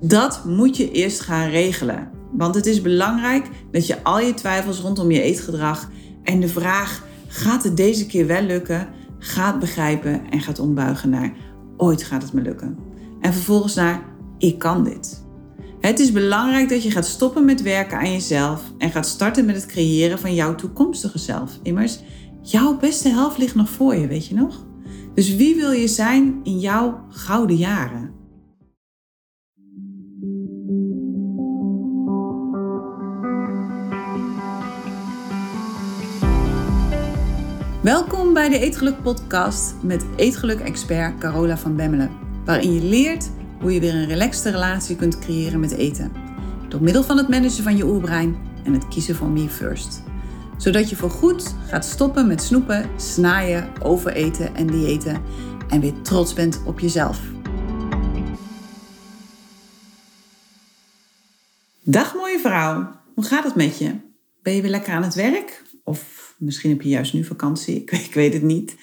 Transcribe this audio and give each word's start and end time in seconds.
Dat 0.00 0.44
moet 0.44 0.76
je 0.76 0.90
eerst 0.90 1.20
gaan 1.20 1.48
regelen. 1.48 2.10
Want 2.32 2.54
het 2.54 2.66
is 2.66 2.82
belangrijk 2.82 3.48
dat 3.70 3.86
je 3.86 4.02
al 4.02 4.20
je 4.20 4.34
twijfels 4.34 4.80
rondom 4.80 5.10
je 5.10 5.22
eetgedrag 5.22 5.90
en 6.22 6.40
de 6.40 6.48
vraag: 6.48 7.06
gaat 7.26 7.64
het 7.64 7.76
deze 7.76 8.06
keer 8.06 8.26
wel 8.26 8.42
lukken? 8.42 8.88
Gaat 9.18 9.58
begrijpen 9.58 10.30
en 10.30 10.40
gaat 10.40 10.58
ombuigen 10.58 11.10
naar 11.10 11.32
ooit 11.76 12.02
gaat 12.02 12.22
het 12.22 12.32
me 12.32 12.40
lukken. 12.40 12.78
En 13.20 13.32
vervolgens 13.32 13.74
naar 13.74 14.02
ik 14.38 14.58
kan 14.58 14.84
dit. 14.84 15.24
Het 15.80 15.98
is 15.98 16.12
belangrijk 16.12 16.68
dat 16.68 16.82
je 16.82 16.90
gaat 16.90 17.06
stoppen 17.06 17.44
met 17.44 17.62
werken 17.62 17.98
aan 17.98 18.12
jezelf 18.12 18.62
en 18.78 18.90
gaat 18.90 19.06
starten 19.06 19.44
met 19.44 19.54
het 19.54 19.66
creëren 19.66 20.18
van 20.18 20.34
jouw 20.34 20.54
toekomstige 20.54 21.18
zelf. 21.18 21.58
Immers, 21.62 22.00
jouw 22.42 22.76
beste 22.76 23.08
helft 23.08 23.38
ligt 23.38 23.54
nog 23.54 23.68
voor 23.68 23.94
je, 23.94 24.06
weet 24.06 24.26
je 24.26 24.34
nog? 24.34 24.66
Dus 25.14 25.36
wie 25.36 25.56
wil 25.56 25.70
je 25.70 25.88
zijn 25.88 26.40
in 26.42 26.58
jouw 26.58 27.04
gouden 27.08 27.56
jaren? 27.56 28.19
Welkom 37.82 38.34
bij 38.34 38.48
de 38.48 38.58
Eetgeluk 38.58 39.02
Podcast 39.02 39.74
met 39.82 40.04
Eetgeluk-expert 40.16 41.18
Carola 41.18 41.56
van 41.56 41.76
Bemmelen, 41.76 42.10
waarin 42.44 42.72
je 42.72 42.82
leert 42.82 43.30
hoe 43.60 43.72
je 43.72 43.80
weer 43.80 43.94
een 43.94 44.06
relaxte 44.06 44.50
relatie 44.50 44.96
kunt 44.96 45.18
creëren 45.18 45.60
met 45.60 45.70
eten. 45.72 46.12
Door 46.68 46.82
middel 46.82 47.02
van 47.02 47.16
het 47.16 47.28
managen 47.28 47.62
van 47.62 47.76
je 47.76 47.84
oerbrein 47.84 48.36
en 48.64 48.72
het 48.72 48.88
kiezen 48.88 49.16
van 49.16 49.32
me 49.32 49.48
first. 49.48 50.02
Zodat 50.56 50.90
je 50.90 50.96
voorgoed 50.96 51.54
gaat 51.66 51.84
stoppen 51.84 52.26
met 52.26 52.42
snoepen, 52.42 52.90
snaaien, 52.96 53.82
overeten 53.82 54.54
en 54.54 54.66
diëten 54.66 55.22
en 55.68 55.80
weer 55.80 56.02
trots 56.02 56.34
bent 56.34 56.62
op 56.64 56.80
jezelf. 56.80 57.20
Dag 61.82 62.14
mooie 62.14 62.38
vrouw, 62.38 62.90
hoe 63.14 63.24
gaat 63.24 63.44
het 63.44 63.54
met 63.54 63.78
je? 63.78 63.94
Ben 64.42 64.54
je 64.54 64.62
weer 64.62 64.70
lekker 64.70 64.92
aan 64.92 65.02
het 65.02 65.14
werk? 65.14 65.62
Of 65.84 66.29
Misschien 66.40 66.70
heb 66.70 66.82
je 66.82 66.88
juist 66.88 67.12
nu 67.12 67.24
vakantie, 67.24 67.76
ik, 67.76 67.90
ik 68.08 68.14
weet 68.14 68.32
het 68.32 68.42
niet. 68.42 68.76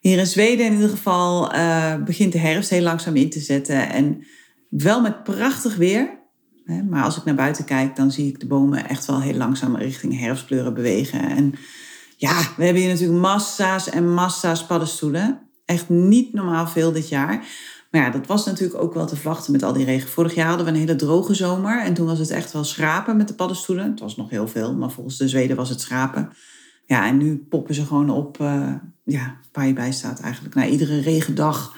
Hier 0.00 0.18
in 0.18 0.26
Zweden 0.26 0.66
in 0.66 0.72
ieder 0.72 0.88
geval 0.88 1.54
uh, 1.54 1.96
begint 2.04 2.32
de 2.32 2.38
herfst 2.38 2.70
heel 2.70 2.82
langzaam 2.82 3.16
in 3.16 3.30
te 3.30 3.40
zetten. 3.40 3.90
En 3.90 4.24
wel 4.68 5.00
met 5.00 5.22
prachtig 5.22 5.76
weer. 5.76 6.22
Hè, 6.64 6.82
maar 6.82 7.04
als 7.04 7.16
ik 7.16 7.24
naar 7.24 7.34
buiten 7.34 7.64
kijk, 7.64 7.96
dan 7.96 8.10
zie 8.10 8.28
ik 8.28 8.40
de 8.40 8.46
bomen 8.46 8.88
echt 8.88 9.06
wel 9.06 9.20
heel 9.20 9.34
langzaam 9.34 9.76
richting 9.76 10.18
herfstkleuren 10.18 10.74
bewegen. 10.74 11.20
En 11.20 11.54
ja, 12.16 12.40
we 12.56 12.64
hebben 12.64 12.82
hier 12.82 12.92
natuurlijk 12.92 13.20
massa's 13.20 13.90
en 13.90 14.14
massa's 14.14 14.66
paddenstoelen. 14.66 15.40
Echt 15.64 15.88
niet 15.88 16.32
normaal 16.32 16.66
veel 16.66 16.92
dit 16.92 17.08
jaar. 17.08 17.46
Maar 17.90 18.02
ja, 18.02 18.10
dat 18.10 18.26
was 18.26 18.46
natuurlijk 18.46 18.82
ook 18.82 18.94
wel 18.94 19.06
te 19.06 19.16
verwachten 19.16 19.52
met 19.52 19.62
al 19.62 19.72
die 19.72 19.84
regen. 19.84 20.08
Vorig 20.08 20.34
jaar 20.34 20.48
hadden 20.48 20.66
we 20.66 20.72
een 20.72 20.78
hele 20.78 20.96
droge 20.96 21.34
zomer. 21.34 21.82
En 21.82 21.94
toen 21.94 22.06
was 22.06 22.18
het 22.18 22.30
echt 22.30 22.52
wel 22.52 22.64
schrapen 22.64 23.16
met 23.16 23.28
de 23.28 23.34
paddenstoelen. 23.34 23.90
Het 23.90 24.00
was 24.00 24.16
nog 24.16 24.30
heel 24.30 24.48
veel, 24.48 24.74
maar 24.74 24.90
volgens 24.90 25.16
de 25.16 25.28
Zweden 25.28 25.56
was 25.56 25.68
het 25.68 25.80
schrapen. 25.80 26.32
Ja, 26.86 27.06
en 27.06 27.16
nu 27.16 27.36
poppen 27.36 27.74
ze 27.74 27.86
gewoon 27.86 28.10
op 28.10 28.38
uh, 28.40 28.74
ja, 29.04 29.40
waar 29.52 29.66
je 29.66 29.72
bij 29.72 29.92
staat 29.92 30.20
eigenlijk. 30.20 30.54
Na 30.54 30.66
iedere 30.66 31.00
regendag 31.00 31.76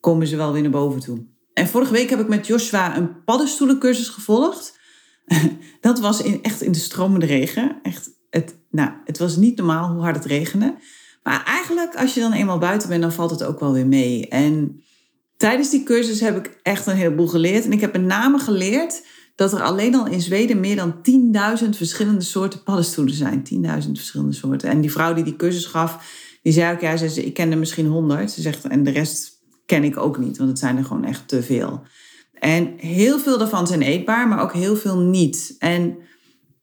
komen 0.00 0.26
ze 0.26 0.36
wel 0.36 0.52
weer 0.52 0.62
naar 0.62 0.70
boven 0.70 1.00
toe. 1.00 1.24
En 1.52 1.68
vorige 1.68 1.92
week 1.92 2.10
heb 2.10 2.20
ik 2.20 2.28
met 2.28 2.46
Joshua 2.46 2.96
een 2.96 3.24
paddenstoelencursus 3.24 4.08
gevolgd. 4.08 4.78
Dat 5.80 6.00
was 6.00 6.22
in, 6.22 6.42
echt 6.42 6.62
in 6.62 6.72
de 6.72 6.78
stromende 6.78 7.26
regen. 7.26 7.78
Echt, 7.82 8.10
het, 8.30 8.56
nou, 8.70 8.90
het 9.04 9.18
was 9.18 9.36
niet 9.36 9.56
normaal 9.56 9.92
hoe 9.92 10.02
hard 10.02 10.16
het 10.16 10.24
regende. 10.24 10.74
Maar 11.22 11.44
eigenlijk, 11.44 11.96
als 11.96 12.14
je 12.14 12.20
dan 12.20 12.32
eenmaal 12.32 12.58
buiten 12.58 12.88
bent, 12.88 13.02
dan 13.02 13.12
valt 13.12 13.30
het 13.30 13.44
ook 13.44 13.60
wel 13.60 13.72
weer 13.72 13.86
mee. 13.86 14.28
En 14.28 14.82
tijdens 15.36 15.70
die 15.70 15.82
cursus 15.82 16.20
heb 16.20 16.36
ik 16.36 16.58
echt 16.62 16.86
een 16.86 16.96
heleboel 16.96 17.26
geleerd. 17.26 17.64
En 17.64 17.72
ik 17.72 17.80
heb 17.80 17.92
met 17.92 18.02
name 18.02 18.38
geleerd 18.38 19.02
dat 19.34 19.52
er 19.52 19.62
alleen 19.62 19.94
al 19.94 20.06
in 20.06 20.20
Zweden 20.20 20.60
meer 20.60 20.76
dan 20.76 20.94
10.000 21.64 21.68
verschillende 21.70 22.24
soorten 22.24 22.62
paddenstoelen 22.62 23.14
zijn. 23.14 23.42
10.000 23.84 23.90
verschillende 23.90 24.32
soorten. 24.32 24.68
En 24.68 24.80
die 24.80 24.92
vrouw 24.92 25.14
die 25.14 25.24
die 25.24 25.36
cursus 25.36 25.66
gaf, 25.66 25.98
die 26.42 26.52
zei 26.52 26.74
ook, 26.74 26.80
ja, 26.80 26.96
ze, 26.96 27.24
ik 27.24 27.34
ken 27.34 27.50
er 27.50 27.58
misschien 27.58 27.86
100. 27.86 28.30
Ze 28.30 28.40
zegt, 28.40 28.64
en 28.64 28.82
de 28.82 28.90
rest 28.90 29.42
ken 29.66 29.84
ik 29.84 29.96
ook 29.96 30.18
niet, 30.18 30.36
want 30.36 30.50
het 30.50 30.58
zijn 30.58 30.76
er 30.76 30.84
gewoon 30.84 31.04
echt 31.04 31.28
te 31.28 31.42
veel. 31.42 31.82
En 32.32 32.74
heel 32.76 33.18
veel 33.18 33.38
daarvan 33.38 33.66
zijn 33.66 33.82
eetbaar, 33.82 34.28
maar 34.28 34.42
ook 34.42 34.52
heel 34.52 34.76
veel 34.76 34.98
niet. 34.98 35.54
En 35.58 35.96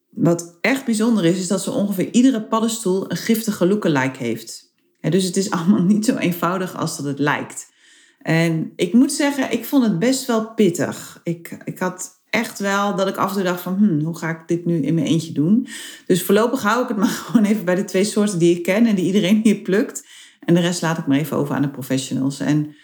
wat 0.09 0.57
echt 0.61 0.85
bijzonder 0.85 1.25
is, 1.25 1.37
is 1.37 1.47
dat 1.47 1.61
ze 1.61 1.71
ongeveer 1.71 2.11
iedere 2.11 2.43
paddenstoel 2.43 3.11
een 3.11 3.17
giftige 3.17 3.67
lookalike 3.67 4.23
heeft. 4.23 4.73
dus 4.99 5.23
het 5.23 5.37
is 5.37 5.51
allemaal 5.55 5.83
niet 5.83 6.05
zo 6.05 6.15
eenvoudig 6.15 6.75
als 6.75 6.97
dat 6.97 7.05
het 7.05 7.19
lijkt. 7.19 7.69
En 8.19 8.73
ik 8.75 8.93
moet 8.93 9.11
zeggen, 9.11 9.51
ik 9.51 9.65
vond 9.65 9.83
het 9.83 9.99
best 9.99 10.25
wel 10.25 10.53
pittig. 10.53 11.19
Ik, 11.23 11.57
ik 11.63 11.79
had 11.79 12.20
echt 12.31 12.59
wel 12.59 12.95
dat 12.95 13.07
ik 13.07 13.17
af 13.17 13.29
en 13.29 13.35
toe 13.35 13.43
dacht 13.43 13.61
van, 13.61 13.75
hmm, 13.75 14.01
hoe 14.01 14.17
ga 14.17 14.29
ik 14.29 14.47
dit 14.47 14.65
nu 14.65 14.81
in 14.81 14.93
mijn 14.93 15.07
eentje 15.07 15.31
doen? 15.31 15.67
Dus 16.05 16.23
voorlopig 16.23 16.61
hou 16.61 16.81
ik 16.81 16.87
het 16.87 16.97
maar 17.03 17.07
gewoon 17.07 17.45
even 17.45 17.65
bij 17.65 17.75
de 17.75 17.85
twee 17.85 18.03
soorten 18.03 18.39
die 18.39 18.55
ik 18.57 18.63
ken 18.63 18.85
en 18.85 18.95
die 18.95 19.05
iedereen 19.05 19.39
hier 19.43 19.55
plukt. 19.55 20.07
En 20.39 20.53
de 20.53 20.59
rest 20.59 20.81
laat 20.81 20.97
ik 20.97 21.07
maar 21.07 21.17
even 21.17 21.37
over 21.37 21.55
aan 21.55 21.61
de 21.61 21.69
professionals. 21.69 22.39
En 22.39 22.75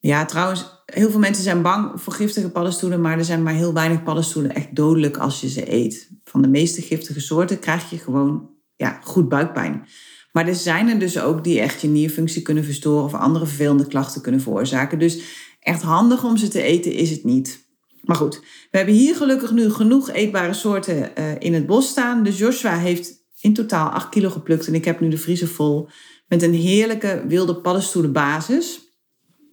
ja, 0.00 0.24
trouwens, 0.24 0.82
heel 0.86 1.10
veel 1.10 1.20
mensen 1.20 1.44
zijn 1.44 1.62
bang 1.62 2.00
voor 2.00 2.12
giftige 2.12 2.50
paddenstoelen, 2.50 3.00
maar 3.00 3.18
er 3.18 3.24
zijn 3.24 3.42
maar 3.42 3.54
heel 3.54 3.72
weinig 3.72 4.02
paddenstoelen 4.02 4.54
echt 4.54 4.76
dodelijk 4.76 5.16
als 5.16 5.40
je 5.40 5.48
ze 5.48 5.72
eet. 5.72 6.10
Van 6.24 6.42
de 6.42 6.48
meeste 6.48 6.82
giftige 6.82 7.20
soorten 7.20 7.58
krijg 7.58 7.90
je 7.90 7.98
gewoon 7.98 8.50
ja, 8.76 8.98
goed 9.02 9.28
buikpijn. 9.28 9.86
Maar 10.32 10.48
er 10.48 10.54
zijn 10.54 10.88
er 10.88 10.98
dus 10.98 11.20
ook 11.20 11.44
die 11.44 11.60
echt 11.60 11.80
je 11.80 11.88
nierfunctie 11.88 12.42
kunnen 12.42 12.64
verstoren 12.64 13.04
of 13.04 13.14
andere 13.14 13.46
vervelende 13.46 13.86
klachten 13.86 14.22
kunnen 14.22 14.40
veroorzaken. 14.40 14.98
Dus 14.98 15.22
echt 15.60 15.82
handig 15.82 16.24
om 16.24 16.36
ze 16.36 16.48
te 16.48 16.62
eten 16.62 16.92
is 16.92 17.10
het 17.10 17.24
niet. 17.24 17.61
Maar 18.02 18.16
goed, 18.16 18.40
we 18.70 18.76
hebben 18.76 18.94
hier 18.94 19.16
gelukkig 19.16 19.52
nu 19.52 19.70
genoeg 19.70 20.10
eetbare 20.10 20.52
soorten 20.52 21.12
uh, 21.18 21.34
in 21.38 21.54
het 21.54 21.66
bos 21.66 21.88
staan. 21.88 22.22
Dus 22.22 22.38
Joshua 22.38 22.76
heeft 22.76 23.12
in 23.40 23.54
totaal 23.54 23.88
8 23.88 24.08
kilo 24.08 24.30
geplukt. 24.30 24.66
En 24.66 24.74
ik 24.74 24.84
heb 24.84 25.00
nu 25.00 25.08
de 25.08 25.18
vriezer 25.18 25.48
vol 25.48 25.88
met 26.28 26.42
een 26.42 26.54
heerlijke 26.54 27.24
wilde 27.28 27.56
paddenstoelenbasis. 27.56 28.80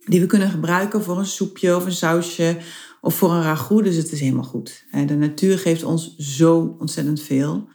Die 0.05 0.19
we 0.19 0.25
kunnen 0.25 0.49
gebruiken 0.49 1.03
voor 1.03 1.17
een 1.17 1.25
soepje 1.25 1.75
of 1.75 1.85
een 1.85 1.91
sausje 1.91 2.57
of 3.01 3.15
voor 3.15 3.31
een 3.31 3.43
ragout. 3.43 3.83
Dus 3.83 3.95
het 3.95 4.11
is 4.11 4.19
helemaal 4.19 4.43
goed. 4.43 4.85
De 5.05 5.15
natuur 5.15 5.59
geeft 5.59 5.83
ons 5.83 6.15
zo 6.15 6.75
ontzettend 6.79 7.21
veel. 7.21 7.69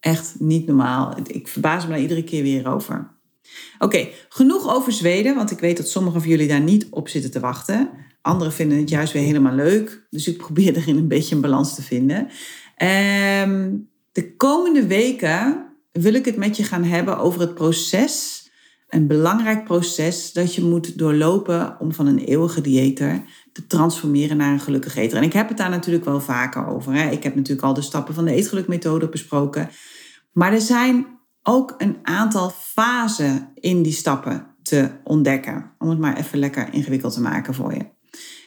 Echt 0.00 0.34
niet 0.38 0.66
normaal. 0.66 1.16
Ik 1.26 1.48
verbaas 1.48 1.84
me 1.84 1.90
daar 1.90 2.00
iedere 2.00 2.24
keer 2.24 2.42
weer 2.42 2.68
over. 2.68 3.16
Oké, 3.78 4.08
genoeg 4.28 4.74
over 4.74 4.92
Zweden, 4.92 5.34
want 5.34 5.50
ik 5.50 5.58
weet 5.58 5.76
dat 5.76 5.88
sommigen 5.88 6.20
van 6.20 6.30
jullie 6.30 6.48
daar 6.48 6.60
niet 6.60 6.86
op 6.90 7.08
zitten 7.08 7.30
te 7.30 7.40
wachten. 7.40 7.90
Anderen 8.28 8.52
vinden 8.52 8.78
het 8.78 8.88
juist 8.88 9.12
weer 9.12 9.22
helemaal 9.22 9.54
leuk. 9.54 10.06
Dus 10.10 10.28
ik 10.28 10.36
probeer 10.36 10.76
erin 10.76 10.96
een 10.96 11.08
beetje 11.08 11.34
een 11.34 11.40
balans 11.40 11.74
te 11.74 11.82
vinden. 11.82 12.28
Ehm, 12.76 13.76
de 14.12 14.36
komende 14.36 14.86
weken 14.86 15.66
wil 15.92 16.14
ik 16.14 16.24
het 16.24 16.36
met 16.36 16.56
je 16.56 16.62
gaan 16.62 16.84
hebben 16.84 17.18
over 17.18 17.40
het 17.40 17.54
proces. 17.54 18.46
Een 18.88 19.06
belangrijk 19.06 19.64
proces 19.64 20.32
dat 20.32 20.54
je 20.54 20.62
moet 20.62 20.98
doorlopen 20.98 21.76
om 21.80 21.92
van 21.92 22.06
een 22.06 22.18
eeuwige 22.18 22.60
dieeter 22.60 23.22
te 23.52 23.66
transformeren 23.66 24.36
naar 24.36 24.52
een 24.52 24.60
gelukkig 24.60 24.96
eter. 24.96 25.18
En 25.18 25.24
ik 25.24 25.32
heb 25.32 25.48
het 25.48 25.56
daar 25.56 25.70
natuurlijk 25.70 26.04
wel 26.04 26.20
vaker 26.20 26.66
over. 26.66 26.92
Hè. 26.92 27.10
Ik 27.10 27.22
heb 27.22 27.34
natuurlijk 27.34 27.66
al 27.66 27.74
de 27.74 27.82
stappen 27.82 28.14
van 28.14 28.24
de 28.24 28.32
eetgelukmethode 28.32 29.08
besproken. 29.08 29.70
Maar 30.32 30.52
er 30.52 30.60
zijn 30.60 31.06
ook 31.42 31.74
een 31.78 31.96
aantal 32.02 32.50
fasen 32.50 33.50
in 33.54 33.82
die 33.82 33.92
stappen 33.92 34.46
te 34.62 34.90
ontdekken. 35.04 35.72
Om 35.78 35.88
het 35.88 35.98
maar 35.98 36.16
even 36.16 36.38
lekker 36.38 36.72
ingewikkeld 36.72 37.12
te 37.12 37.20
maken 37.20 37.54
voor 37.54 37.74
je. 37.74 37.96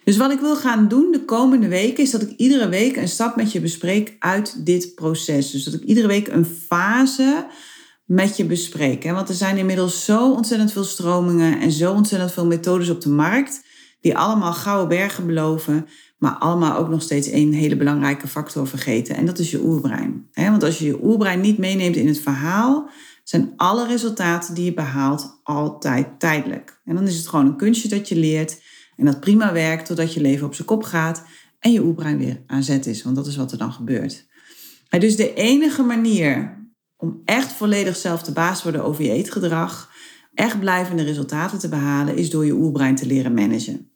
Dus 0.04 0.18
wat 0.18 0.32
ik 0.32 0.40
wil 0.40 0.56
gaan 0.56 0.88
doen 0.88 1.12
de 1.12 1.26
komende 1.26 1.68
weken 1.68 2.04
is 2.04 2.12
dat 2.12 2.22
ik 2.22 2.30
iedere 2.38 2.70
week 2.70 2.96
een 2.96 3.08
stap 3.08 3.36
met 3.36 3.52
je 3.52 3.62
bespreek 3.62 4.16
uit 4.20 4.66
dit 4.66 4.96
proces. 4.96 5.52
Dus 5.52 5.64
dat 5.64 5.74
ik 5.74 5.84
iedere 5.84 6.08
week 6.08 6.28
een 6.28 6.46
fase 6.46 7.48
met 8.06 8.38
je 8.38 8.46
bespreek. 8.46 9.04
Want 9.04 9.30
er 9.30 9.36
zijn 9.36 9.58
inmiddels 9.58 10.06
zo 10.06 10.32
ontzettend 10.32 10.72
veel 10.72 10.84
stromingen 10.84 11.60
en 11.60 11.72
zo 11.72 11.94
ontzettend 11.94 12.32
veel 12.32 12.46
methodes 12.46 12.90
op 12.90 13.02
de 13.02 13.10
markt, 13.10 13.66
die 14.02 14.18
allemaal 14.18 14.54
gouden 14.54 14.88
bergen 14.88 15.26
beloven, 15.26 15.88
maar 16.18 16.34
allemaal 16.34 16.78
ook 16.78 16.90
nog 16.90 17.02
steeds 17.02 17.30
één 17.30 17.52
hele 17.52 17.76
belangrijke 17.76 18.28
factor 18.28 18.68
vergeten. 18.68 19.16
En 19.16 19.26
dat 19.26 19.40
is 19.40 19.52
je 19.52 19.64
oerbrein. 19.64 20.30
Want 20.34 20.64
als 20.64 20.80
je 20.80 20.86
je 20.86 21.04
oerbrein 21.04 21.42
niet 21.42 21.58
meeneemt 21.58 21.96
in 21.96 22.08
het 22.08 22.20
verhaal, 22.20 22.90
zijn 23.24 23.54
alle 23.56 23.88
resultaten 23.88 24.54
die 24.54 24.66
je 24.66 24.74
behaalt 24.74 25.40
altijd 25.44 26.20
tijdelijk. 26.20 26.80
En 26.86 26.96
dan 26.96 27.08
is 27.08 27.18
het 27.18 27.28
gewoon 27.28 27.46
een 27.46 27.58
kunstje 27.58 27.90
dat 27.90 28.10
je 28.10 28.16
leert 28.16 28.62
en 29.02 29.08
dat 29.08 29.20
prima 29.20 29.54
werkt 29.54 29.86
totdat 29.86 30.14
je 30.14 30.22
leven 30.22 30.46
op 30.46 30.54
zijn 30.54 30.68
kop 30.68 30.84
gaat 30.84 31.24
en 31.60 31.72
je 31.72 31.84
oerbrein 31.84 32.18
weer 32.18 32.42
aan 32.48 32.64
zet 32.64 32.86
is. 32.86 33.04
Want 33.04 33.16
dat 33.16 33.28
is 33.28 33.36
wat 33.36 33.52
er 33.52 33.58
dan 33.58 33.74
gebeurt. 33.74 34.26
Dus 34.90 35.16
de 35.16 35.34
enige 35.34 35.84
manier 35.84 36.60
om 36.98 37.22
echt 37.26 37.52
volledig 37.52 37.96
zelf 37.96 38.24
de 38.24 38.32
baas 38.32 38.58
te 38.58 38.64
worden 38.64 38.84
over 38.84 39.04
je 39.04 39.12
eetgedrag, 39.12 39.92
echt 40.34 40.60
blijvende 40.60 41.04
resultaten 41.04 41.60
te 41.60 41.70
behalen, 41.70 42.16
is 42.16 42.30
door 42.30 42.46
je 42.46 42.54
oerbrein 42.54 42.96
te 42.96 43.06
leren 43.06 43.34
managen. 43.34 43.92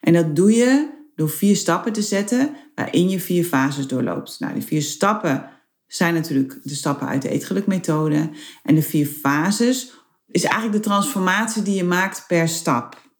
En 0.00 0.12
dat 0.12 0.36
doe 0.36 0.52
je 0.52 0.90
door 1.14 1.30
vier 1.30 1.56
stappen 1.56 1.92
te 1.92 2.02
zetten 2.02 2.56
waarin 2.74 3.08
je 3.08 3.20
vier 3.20 3.44
fases 3.44 3.86
doorloopt. 3.86 4.36
Nou, 4.38 4.54
die 4.54 4.62
vier 4.62 4.82
stappen 4.82 5.50
zijn 5.86 6.14
natuurlijk 6.14 6.58
de 6.62 6.74
stappen 6.74 7.08
uit 7.08 7.22
de 7.22 7.28
eetgelukmethode. 7.28 8.30
En 8.62 8.74
de 8.74 8.82
vier 8.82 9.06
fases 9.06 9.92
is 10.30 10.44
eigenlijk 10.44 10.82
de 10.82 10.88
transformatie 10.88 11.62
die 11.62 11.74
je 11.74 11.84
maakt 11.84 12.24
per 12.26 12.48
stap. 12.48 13.10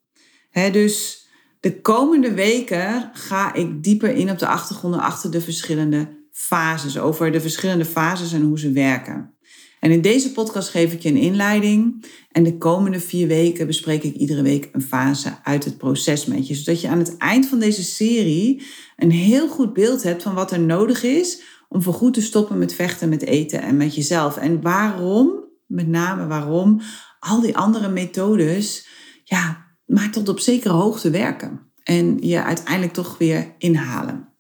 dus 0.53 1.19
De 1.61 1.81
komende 1.81 2.35
weken 2.35 3.11
ga 3.12 3.55
ik 3.55 3.83
dieper 3.83 4.15
in 4.15 4.31
op 4.31 4.39
de 4.39 4.47
achtergronden 4.47 5.01
achter 5.01 5.31
de 5.31 5.41
verschillende 5.41 6.09
fases, 6.33 6.99
over 6.99 7.33
de 7.33 7.41
verschillende 7.41 7.85
fases 7.85 8.33
en 8.33 8.43
hoe 8.43 8.59
ze 8.59 8.73
werken. 8.73 9.35
En 9.81 9.91
in 9.91 10.01
deze 10.01 10.33
podcast 10.33 10.69
geef 10.69 10.93
ik 10.93 11.01
je 11.01 11.09
een 11.09 11.17
inleiding. 11.17 12.05
En 12.33 12.43
de 12.43 12.59
komende 12.59 13.01
vier 13.01 13.27
weken 13.27 13.67
bespreek 13.67 14.03
ik 14.03 14.15
iedere 14.15 14.43
week 14.43 14.69
een 14.73 14.83
fase 14.83 15.39
uit 15.43 15.65
het 15.65 15.79
proces 15.79 16.27
met 16.27 16.47
je. 16.47 16.55
Zodat 16.55 16.81
je 16.81 16.89
aan 16.89 16.99
het 16.99 17.17
eind 17.17 17.47
van 17.47 17.59
deze 17.59 17.83
serie 17.83 18.63
een 18.97 19.11
heel 19.11 19.49
goed 19.49 19.73
beeld 19.73 20.03
hebt 20.03 20.23
van 20.23 20.35
wat 20.35 20.53
er 20.53 20.61
nodig 20.61 21.03
is 21.03 21.43
om 21.69 21.83
voorgoed 21.83 22.15
te 22.15 22.23
stoppen 22.23 22.59
met 22.59 22.75
vechten, 22.75 23.09
met 23.09 23.23
eten 23.23 23.63
en 23.63 23.77
met 23.77 23.95
jezelf. 23.95 24.37
En 24.37 24.63
waarom, 24.63 25.45
met 25.67 25.89
name 25.89 26.27
waarom, 26.27 26.81
al 27.19 27.41
die 27.41 27.56
andere 27.56 27.89
methodes, 27.89 28.89
ja, 29.25 29.69
maar 29.91 30.11
tot 30.11 30.29
op 30.29 30.41
zekere 30.41 30.75
hoogte 30.75 31.11
werken. 31.11 31.61
En 31.83 32.19
je 32.21 32.43
uiteindelijk 32.43 32.93
toch 32.93 33.19
weer 33.19 33.55
inhalen 33.59 34.31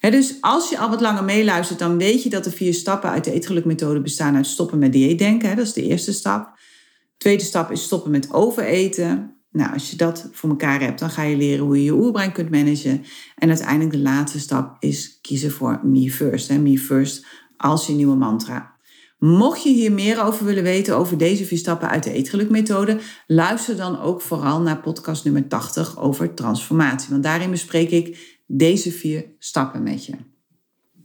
dus 0.00 0.36
als 0.40 0.70
je 0.70 0.78
al 0.78 0.90
wat 0.90 1.00
langer 1.00 1.24
meeluistert, 1.24 1.78
dan 1.78 1.98
weet 1.98 2.22
je 2.22 2.30
dat 2.30 2.44
de 2.44 2.50
vier 2.50 2.74
stappen 2.74 3.10
uit 3.10 3.24
de 3.24 3.32
eetgelukmethode 3.32 4.00
bestaan 4.00 4.36
uit 4.36 4.46
stoppen 4.46 4.78
met 4.78 4.92
dieetdenken. 4.92 5.56
Dat 5.56 5.66
is 5.66 5.72
de 5.72 5.82
eerste 5.82 6.12
stap. 6.12 6.44
De 6.54 7.24
tweede 7.24 7.44
stap 7.44 7.70
is 7.70 7.82
stoppen 7.82 8.10
met 8.10 8.32
overeten. 8.32 9.36
Nou, 9.50 9.72
als 9.72 9.90
je 9.90 9.96
dat 9.96 10.28
voor 10.32 10.50
elkaar 10.50 10.80
hebt, 10.80 10.98
dan 10.98 11.10
ga 11.10 11.22
je 11.22 11.36
leren 11.36 11.64
hoe 11.64 11.76
je 11.76 11.84
je 11.84 11.92
oerbrein 11.92 12.32
kunt 12.32 12.50
managen. 12.50 13.04
En 13.36 13.48
uiteindelijk 13.48 13.90
de 13.90 13.98
laatste 13.98 14.38
stap 14.38 14.76
is 14.78 15.18
kiezen 15.20 15.50
voor 15.50 15.80
Me 15.84 16.10
First. 16.10 16.48
Hè? 16.48 16.58
Me 16.58 16.78
First 16.78 17.26
als 17.56 17.86
je 17.86 17.92
nieuwe 17.92 18.16
mantra. 18.16 18.76
Mocht 19.18 19.62
je 19.62 19.68
hier 19.68 19.92
meer 19.92 20.22
over 20.22 20.44
willen 20.44 20.62
weten 20.62 20.96
over 20.96 21.18
deze 21.18 21.44
vier 21.44 21.58
stappen 21.58 21.88
uit 21.88 22.04
de 22.04 22.12
eetgelukmethode, 22.12 23.00
luister 23.26 23.76
dan 23.76 24.00
ook 24.00 24.20
vooral 24.20 24.60
naar 24.60 24.80
podcast 24.80 25.24
nummer 25.24 25.48
80 25.48 25.98
over 25.98 26.34
transformatie. 26.34 27.10
Want 27.10 27.22
daarin 27.22 27.50
bespreek 27.50 27.90
ik 27.90 28.36
deze 28.46 28.92
vier 28.92 29.24
stappen 29.38 29.82
met 29.82 30.06
je. 30.06 30.12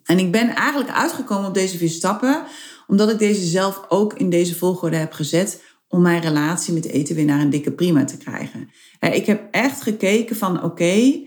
En 0.03 0.19
ik 0.19 0.31
ben 0.31 0.55
eigenlijk 0.55 0.91
uitgekomen 0.91 1.47
op 1.47 1.53
deze 1.53 1.77
vier 1.77 1.89
stappen, 1.89 2.43
omdat 2.87 3.09
ik 3.09 3.19
deze 3.19 3.45
zelf 3.45 3.85
ook 3.89 4.13
in 4.13 4.29
deze 4.29 4.55
volgorde 4.55 4.95
heb 4.95 5.11
gezet 5.11 5.61
om 5.87 6.01
mijn 6.01 6.21
relatie 6.21 6.73
met 6.73 6.85
eten 6.85 7.15
weer 7.15 7.25
naar 7.25 7.39
een 7.39 7.49
dikke 7.49 7.71
prima 7.71 8.03
te 8.03 8.17
krijgen. 8.17 8.69
Ik 8.99 9.25
heb 9.25 9.47
echt 9.51 9.81
gekeken 9.81 10.35
van 10.35 10.63
oké, 10.63 11.21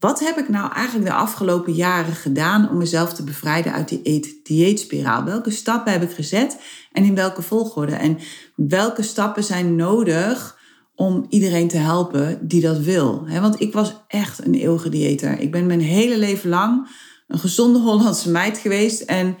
wat 0.00 0.20
heb 0.20 0.38
ik 0.38 0.48
nou 0.48 0.72
eigenlijk 0.72 1.06
de 1.06 1.14
afgelopen 1.14 1.72
jaren 1.72 2.14
gedaan 2.14 2.70
om 2.70 2.76
mezelf 2.76 3.12
te 3.12 3.24
bevrijden 3.24 3.72
uit 3.72 3.88
die 3.88 4.00
eet-dieetspiraal? 4.02 5.24
Welke 5.24 5.50
stappen 5.50 5.92
heb 5.92 6.02
ik 6.02 6.10
gezet 6.10 6.60
en 6.92 7.04
in 7.04 7.14
welke 7.14 7.42
volgorde? 7.42 7.94
En 7.94 8.18
welke 8.54 9.02
stappen 9.02 9.44
zijn 9.44 9.76
nodig 9.76 10.58
om 10.94 11.26
iedereen 11.28 11.68
te 11.68 11.76
helpen 11.76 12.48
die 12.48 12.60
dat 12.60 12.78
wil. 12.78 13.26
Want 13.40 13.60
ik 13.60 13.72
was 13.72 13.94
echt 14.08 14.46
een 14.46 14.54
eeuwige 14.54 14.88
dieeter. 14.88 15.38
Ik 15.38 15.50
ben 15.50 15.66
mijn 15.66 15.80
hele 15.80 16.18
leven 16.18 16.50
lang 16.50 16.88
een 17.28 17.38
gezonde 17.38 17.78
Hollandse 17.78 18.30
meid 18.30 18.58
geweest. 18.58 19.00
En 19.00 19.36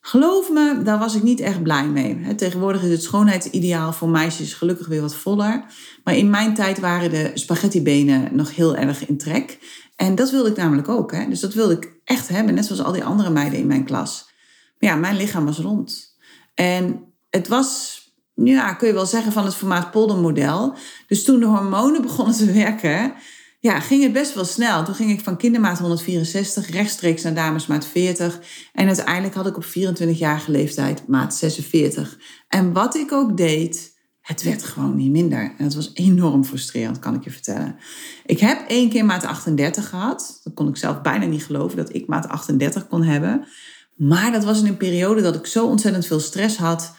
geloof 0.00 0.50
me, 0.50 0.82
daar 0.84 0.98
was 0.98 1.14
ik 1.14 1.22
niet 1.22 1.40
echt 1.40 1.62
blij 1.62 1.86
mee. 1.86 2.34
Tegenwoordig 2.34 2.82
is 2.82 2.90
het 2.90 3.02
schoonheidsideaal 3.02 3.92
voor 3.92 4.08
meisjes 4.08 4.54
gelukkig 4.54 4.86
weer 4.86 5.00
wat 5.00 5.14
voller. 5.14 5.64
Maar 6.04 6.16
in 6.16 6.30
mijn 6.30 6.54
tijd 6.54 6.80
waren 6.80 7.10
de 7.10 7.30
spaghettibenen 7.34 8.28
nog 8.32 8.54
heel 8.54 8.76
erg 8.76 9.06
in 9.06 9.16
trek. 9.16 9.58
En 9.98 10.14
dat 10.14 10.30
wilde 10.30 10.50
ik 10.50 10.56
namelijk 10.56 10.88
ook. 10.88 11.12
Hè? 11.12 11.28
Dus 11.28 11.40
dat 11.40 11.54
wilde 11.54 11.74
ik 11.74 11.92
echt 12.04 12.28
hebben, 12.28 12.54
net 12.54 12.64
zoals 12.64 12.82
al 12.82 12.92
die 12.92 13.04
andere 13.04 13.30
meiden 13.30 13.58
in 13.58 13.66
mijn 13.66 13.84
klas. 13.84 14.30
Maar 14.78 14.90
ja, 14.90 14.96
mijn 14.96 15.16
lichaam 15.16 15.44
was 15.44 15.58
rond. 15.58 16.16
En 16.54 17.04
het 17.30 17.48
was 17.48 17.96
ja, 18.34 18.74
kun 18.74 18.88
je 18.88 18.94
wel 18.94 19.06
zeggen 19.06 19.32
van 19.32 19.44
het 19.44 19.54
formaat 19.54 19.90
poldermodel. 19.90 20.74
Dus 21.06 21.24
toen 21.24 21.40
de 21.40 21.46
hormonen 21.46 22.02
begonnen 22.08 22.34
te 22.34 22.52
werken, 22.52 23.14
ja, 23.60 23.80
ging 23.80 24.02
het 24.02 24.12
best 24.12 24.34
wel 24.34 24.44
snel. 24.44 24.84
Toen 24.84 24.94
ging 24.94 25.10
ik 25.10 25.20
van 25.20 25.36
kindermaat 25.36 25.78
164 25.78 26.70
rechtstreeks 26.70 27.22
naar 27.22 27.34
damesmaat 27.34 27.86
40. 27.86 28.40
En 28.72 28.86
uiteindelijk 28.86 29.34
had 29.34 29.46
ik 29.46 29.56
op 29.56 29.64
24-jarige 29.64 30.50
leeftijd 30.50 31.06
maat 31.06 31.34
46. 31.34 32.18
En 32.48 32.72
wat 32.72 32.94
ik 32.94 33.12
ook 33.12 33.36
deed, 33.36 33.97
het 34.28 34.42
werd 34.42 34.64
gewoon 34.64 34.96
niet 34.96 35.10
minder. 35.10 35.40
En 35.40 35.64
dat 35.64 35.74
was 35.74 35.90
enorm 35.94 36.44
frustrerend, 36.44 36.98
kan 36.98 37.14
ik 37.14 37.24
je 37.24 37.30
vertellen. 37.30 37.76
Ik 38.26 38.40
heb 38.40 38.68
één 38.68 38.88
keer 38.88 39.04
maat 39.04 39.24
38 39.24 39.88
gehad. 39.88 40.40
Dat 40.44 40.54
kon 40.54 40.68
ik 40.68 40.76
zelf 40.76 41.00
bijna 41.00 41.26
niet 41.26 41.44
geloven 41.44 41.76
dat 41.76 41.94
ik 41.94 42.06
maat 42.06 42.28
38 42.28 42.88
kon 42.88 43.02
hebben. 43.02 43.46
Maar 43.94 44.32
dat 44.32 44.44
was 44.44 44.60
in 44.60 44.66
een 44.66 44.76
periode 44.76 45.22
dat 45.22 45.34
ik 45.34 45.46
zo 45.46 45.66
ontzettend 45.66 46.06
veel 46.06 46.20
stress 46.20 46.56
had 46.56 46.96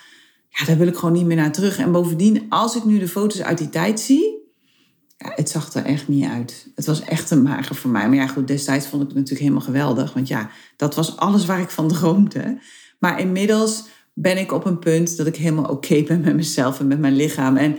ja, 0.50 0.66
daar 0.66 0.78
wil 0.78 0.88
ik 0.88 0.96
gewoon 0.96 1.14
niet 1.14 1.26
meer 1.26 1.36
naar 1.36 1.52
terug. 1.52 1.78
En 1.78 1.92
bovendien, 1.92 2.46
als 2.50 2.76
ik 2.76 2.84
nu 2.84 3.00
de 3.00 3.08
foto's 3.08 3.42
uit 3.42 3.58
die 3.58 3.70
tijd 3.70 4.00
zie, 4.00 4.38
ja, 5.18 5.32
het 5.36 5.50
zag 5.50 5.74
er 5.74 5.86
echt 5.86 6.08
niet 6.08 6.26
uit. 6.26 6.72
Het 6.76 6.86
was 6.86 7.02
echt 7.02 7.32
een 7.32 7.42
mager 7.42 7.76
voor 7.76 7.92
mij. 7.92 8.08
Maar 8.08 8.18
ja, 8.18 8.28
goed, 8.28 8.48
destijds 8.48 8.88
vond 8.88 9.02
ik 9.02 9.08
het 9.08 9.18
natuurlijk 9.18 9.44
helemaal 9.44 9.66
geweldig. 9.66 10.14
Want 10.14 10.28
ja, 10.28 10.50
dat 10.76 10.96
was 10.96 11.18
alles 11.18 11.46
waar 11.46 11.60
ik 11.60 11.70
van 11.70 11.88
droomde. 11.88 12.60
Maar 13.00 13.20
inmiddels 13.20 13.84
ben 14.22 14.38
ik 14.38 14.52
op 14.52 14.66
een 14.66 14.80
punt 14.80 15.18
dat 15.18 15.28
ik 15.28 15.36
helemaal 15.36 15.72
oké 15.72 16.04
ben 16.04 16.22
met 16.22 16.36
mezelf 16.36 16.80
en 16.80 16.88
met 16.88 17.00
mijn 17.00 17.16
lichaam. 17.16 17.58
En 17.58 17.78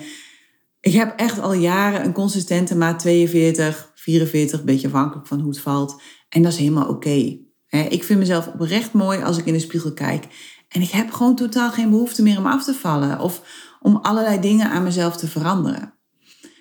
ik 0.81 0.93
heb 0.93 1.19
echt 1.19 1.41
al 1.41 1.53
jaren 1.53 2.05
een 2.05 2.13
consistente 2.13 2.77
maat 2.77 2.99
42, 2.99 3.93
44, 3.95 4.59
een 4.59 4.65
beetje 4.65 4.87
afhankelijk 4.87 5.27
van 5.27 5.41
hoe 5.41 5.51
het 5.51 5.61
valt. 5.61 6.03
En 6.29 6.43
dat 6.43 6.53
is 6.53 6.59
helemaal 6.59 6.89
oké. 6.89 7.39
Ik 7.69 8.05
vind 8.05 8.19
mezelf 8.19 8.47
oprecht 8.47 8.93
mooi 8.93 9.23
als 9.23 9.39
ik 9.39 9.47
in 9.47 9.53
de 9.53 9.59
spiegel 9.59 9.93
kijk. 9.93 10.27
En 10.69 10.83
ik 10.83 10.91
heb 10.91 11.11
gewoon 11.11 11.37
totaal 11.37 11.71
geen 11.71 11.91
behoefte 11.91 12.23
meer 12.23 12.39
om 12.39 12.47
af 12.47 12.65
te 12.65 12.75
vallen 12.75 13.19
of 13.19 13.43
om 13.81 13.97
allerlei 13.97 14.41
dingen 14.41 14.71
aan 14.71 14.83
mezelf 14.83 15.17
te 15.17 15.29
veranderen. 15.29 15.95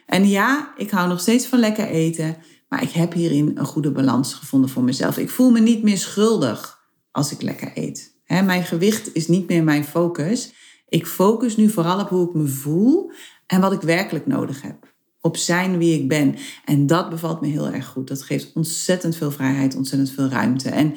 En 0.06 0.28
ja, 0.28 0.74
ik 0.78 0.90
hou 0.90 1.08
nog 1.08 1.20
steeds 1.20 1.46
van 1.46 1.60
lekker 1.60 1.88
eten, 1.88 2.38
maar 2.68 2.84
ik 2.84 2.92
heb 2.92 3.14
hierin 3.14 3.52
een 3.56 3.66
goede 3.66 3.92
balans 3.92 4.34
gevonden 4.34 4.70
voor 4.70 4.84
mezelf. 4.84 5.18
Ik 5.18 5.30
voel 5.30 5.50
me 5.50 5.60
niet 5.60 5.84
meer 5.84 5.98
schuldig 5.98 6.80
als 7.12 7.32
ik 7.32 7.42
lekker 7.42 7.72
eet. 7.74 8.18
Mijn 8.46 8.64
gewicht 8.64 9.14
is 9.14 9.28
niet 9.28 9.48
meer 9.48 9.64
mijn 9.64 9.84
focus. 9.84 10.54
Ik 10.88 11.08
focus 11.08 11.58
nu 11.58 11.70
vooral 11.70 12.00
op 12.00 12.10
hoe 12.10 12.28
ik 12.28 12.34
me 12.34 12.48
voel 12.48 13.12
en 13.48 13.62
wat 13.62 13.74
ik 13.74 13.82
werkelijk 13.82 14.28
nodig 14.28 14.62
heb. 14.62 14.94
Op 15.22 15.38
zijn 15.38 15.78
wie 15.78 16.02
ik 16.02 16.08
ben. 16.08 16.36
En 16.66 16.88
dat 16.88 17.10
bevalt 17.10 17.42
me 17.42 17.48
heel 17.48 17.68
erg 17.68 17.88
goed. 17.88 18.08
Dat 18.08 18.22
geeft 18.22 18.52
ontzettend 18.54 19.16
veel 19.16 19.32
vrijheid, 19.32 19.76
ontzettend 19.76 20.12
veel 20.12 20.28
ruimte. 20.28 20.70
En 20.70 20.96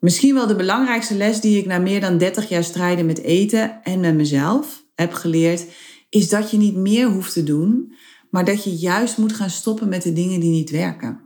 Misschien 0.00 0.34
wel 0.34 0.46
de 0.46 0.56
belangrijkste 0.56 1.14
les 1.14 1.40
die 1.40 1.58
ik 1.58 1.66
na 1.66 1.78
meer 1.78 2.00
dan 2.00 2.18
30 2.18 2.48
jaar 2.48 2.64
strijden 2.64 3.06
met 3.06 3.22
eten 3.22 3.82
en 3.82 4.00
met 4.00 4.14
mezelf 4.14 4.84
heb 4.94 5.12
geleerd, 5.12 5.66
is 6.08 6.28
dat 6.28 6.50
je 6.50 6.56
niet 6.56 6.76
meer 6.76 7.08
hoeft 7.08 7.32
te 7.32 7.44
doen, 7.44 7.94
maar 8.30 8.44
dat 8.44 8.64
je 8.64 8.76
juist 8.76 9.18
moet 9.18 9.32
gaan 9.32 9.50
stoppen 9.50 9.88
met 9.88 10.02
de 10.02 10.12
dingen 10.12 10.40
die 10.40 10.50
niet 10.50 10.70
werken. 10.70 11.20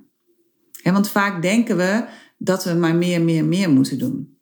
want 0.83 1.09
vaak 1.09 1.43
denken 1.43 1.77
we 1.77 2.05
dat 2.39 2.65
we 2.65 2.73
maar 2.73 2.95
meer, 2.95 3.23
meer, 3.23 3.45
meer 3.45 3.71
moeten 3.71 3.99
doen. 3.99 4.34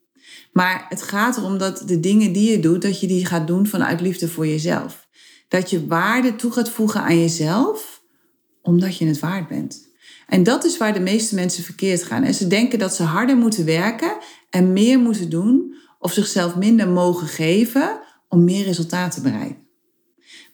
Maar 0.52 0.86
het 0.88 1.02
gaat 1.02 1.36
erom 1.36 1.58
dat 1.58 1.82
de 1.86 2.00
dingen 2.00 2.32
die 2.32 2.50
je 2.50 2.60
doet, 2.60 2.82
dat 2.82 3.00
je 3.00 3.06
die 3.06 3.26
gaat 3.26 3.46
doen 3.46 3.66
vanuit 3.66 4.00
liefde 4.00 4.28
voor 4.28 4.46
jezelf. 4.46 5.08
Dat 5.48 5.70
je 5.70 5.86
waarde 5.86 6.36
toe 6.36 6.52
gaat 6.52 6.70
voegen 6.70 7.02
aan 7.02 7.18
jezelf, 7.18 8.02
omdat 8.62 8.96
je 8.96 9.06
het 9.06 9.18
waard 9.18 9.48
bent. 9.48 9.90
En 10.26 10.42
dat 10.42 10.64
is 10.64 10.76
waar 10.76 10.92
de 10.92 11.00
meeste 11.00 11.34
mensen 11.34 11.64
verkeerd 11.64 12.02
gaan. 12.02 12.22
En 12.22 12.34
ze 12.34 12.46
denken 12.46 12.78
dat 12.78 12.94
ze 12.94 13.02
harder 13.02 13.36
moeten 13.36 13.64
werken 13.64 14.16
en 14.50 14.72
meer 14.72 14.98
moeten 14.98 15.30
doen 15.30 15.74
of 15.98 16.12
zichzelf 16.12 16.56
minder 16.56 16.88
mogen 16.88 17.26
geven 17.26 18.00
om 18.28 18.44
meer 18.44 18.64
resultaat 18.64 19.14
te 19.14 19.20
bereiken. 19.20 19.66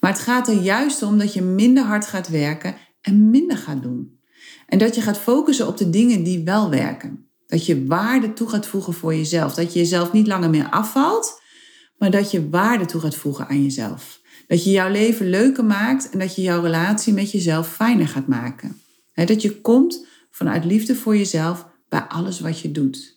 Maar 0.00 0.10
het 0.10 0.20
gaat 0.20 0.48
er 0.48 0.60
juist 0.60 1.02
om 1.02 1.18
dat 1.18 1.32
je 1.32 1.42
minder 1.42 1.84
hard 1.84 2.06
gaat 2.06 2.28
werken 2.28 2.76
en 3.00 3.30
minder 3.30 3.56
gaat 3.56 3.82
doen. 3.82 4.20
En 4.66 4.78
dat 4.78 4.94
je 4.94 5.00
gaat 5.00 5.18
focussen 5.18 5.66
op 5.66 5.76
de 5.76 5.90
dingen 5.90 6.22
die 6.22 6.44
wel 6.44 6.70
werken. 6.70 7.27
Dat 7.48 7.66
je 7.66 7.86
waarde 7.86 8.32
toe 8.32 8.48
gaat 8.48 8.66
voegen 8.66 8.94
voor 8.94 9.14
jezelf. 9.14 9.54
Dat 9.54 9.72
je 9.72 9.78
jezelf 9.78 10.12
niet 10.12 10.26
langer 10.26 10.50
meer 10.50 10.70
afvalt, 10.70 11.40
maar 11.98 12.10
dat 12.10 12.30
je 12.30 12.48
waarde 12.48 12.84
toe 12.84 13.00
gaat 13.00 13.16
voegen 13.16 13.48
aan 13.48 13.62
jezelf. 13.62 14.20
Dat 14.46 14.64
je 14.64 14.70
jouw 14.70 14.90
leven 14.90 15.30
leuker 15.30 15.64
maakt 15.64 16.10
en 16.10 16.18
dat 16.18 16.34
je 16.34 16.42
jouw 16.42 16.62
relatie 16.62 17.12
met 17.12 17.32
jezelf 17.32 17.68
fijner 17.68 18.08
gaat 18.08 18.26
maken 18.26 18.80
dat 19.26 19.42
je 19.42 19.60
komt 19.60 20.06
vanuit 20.30 20.64
liefde 20.64 20.94
voor 20.94 21.16
jezelf 21.16 21.66
bij 21.88 22.00
alles 22.00 22.40
wat 22.40 22.60
je 22.60 22.72
doet. 22.72 23.16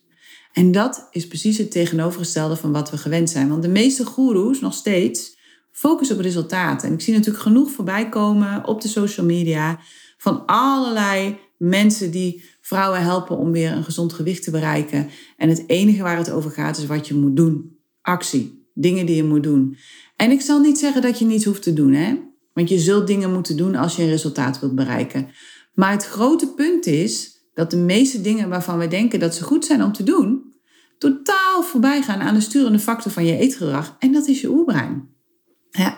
En 0.53 0.71
dat 0.71 1.07
is 1.11 1.27
precies 1.27 1.57
het 1.57 1.71
tegenovergestelde 1.71 2.55
van 2.55 2.71
wat 2.71 2.89
we 2.89 2.97
gewend 2.97 3.29
zijn. 3.29 3.49
Want 3.49 3.61
de 3.61 3.69
meeste 3.69 4.05
goeroes 4.05 4.59
nog 4.59 4.73
steeds 4.73 5.37
focussen 5.71 6.15
op 6.15 6.21
resultaten. 6.21 6.87
En 6.87 6.93
ik 6.93 7.01
zie 7.01 7.13
natuurlijk 7.13 7.43
genoeg 7.43 7.71
voorbij 7.71 8.09
komen 8.09 8.67
op 8.67 8.81
de 8.81 8.87
social 8.87 9.25
media 9.25 9.79
van 10.17 10.45
allerlei 10.45 11.37
mensen 11.57 12.11
die 12.11 12.43
vrouwen 12.71 13.01
helpen 13.01 13.37
om 13.37 13.51
weer 13.51 13.71
een 13.71 13.83
gezond 13.83 14.13
gewicht 14.13 14.43
te 14.43 14.51
bereiken. 14.51 15.09
En 15.37 15.49
het 15.49 15.63
enige 15.67 16.03
waar 16.03 16.17
het 16.17 16.31
over 16.31 16.51
gaat 16.51 16.77
is 16.77 16.85
wat 16.85 17.07
je 17.07 17.13
moet 17.13 17.35
doen. 17.35 17.77
Actie, 18.01 18.67
dingen 18.73 19.05
die 19.05 19.15
je 19.15 19.23
moet 19.23 19.43
doen. 19.43 19.77
En 20.15 20.31
ik 20.31 20.41
zal 20.41 20.59
niet 20.59 20.77
zeggen 20.77 21.01
dat 21.01 21.19
je 21.19 21.25
niets 21.25 21.45
hoeft 21.45 21.63
te 21.63 21.73
doen, 21.73 21.93
hè? 21.93 22.19
Want 22.53 22.69
je 22.69 22.79
zult 22.79 23.07
dingen 23.07 23.33
moeten 23.33 23.57
doen 23.57 23.75
als 23.75 23.95
je 23.95 24.03
een 24.03 24.09
resultaat 24.09 24.59
wilt 24.59 24.75
bereiken. 24.75 25.29
Maar 25.73 25.91
het 25.91 26.05
grote 26.05 26.47
punt 26.47 26.85
is 26.85 27.41
dat 27.53 27.71
de 27.71 27.77
meeste 27.77 28.21
dingen 28.21 28.49
waarvan 28.49 28.77
we 28.77 28.87
denken 28.87 29.19
dat 29.19 29.35
ze 29.35 29.43
goed 29.43 29.65
zijn 29.65 29.83
om 29.83 29.91
te 29.91 30.03
doen, 30.03 30.53
totaal 30.97 31.63
voorbij 31.63 32.01
gaan 32.01 32.19
aan 32.19 32.33
de 32.33 32.41
sturende 32.41 32.79
factor 32.79 33.11
van 33.11 33.25
je 33.25 33.37
eetgedrag. 33.37 33.95
En 33.99 34.11
dat 34.11 34.27
is 34.27 34.41
je 34.41 34.49
oerbrein. 34.49 35.09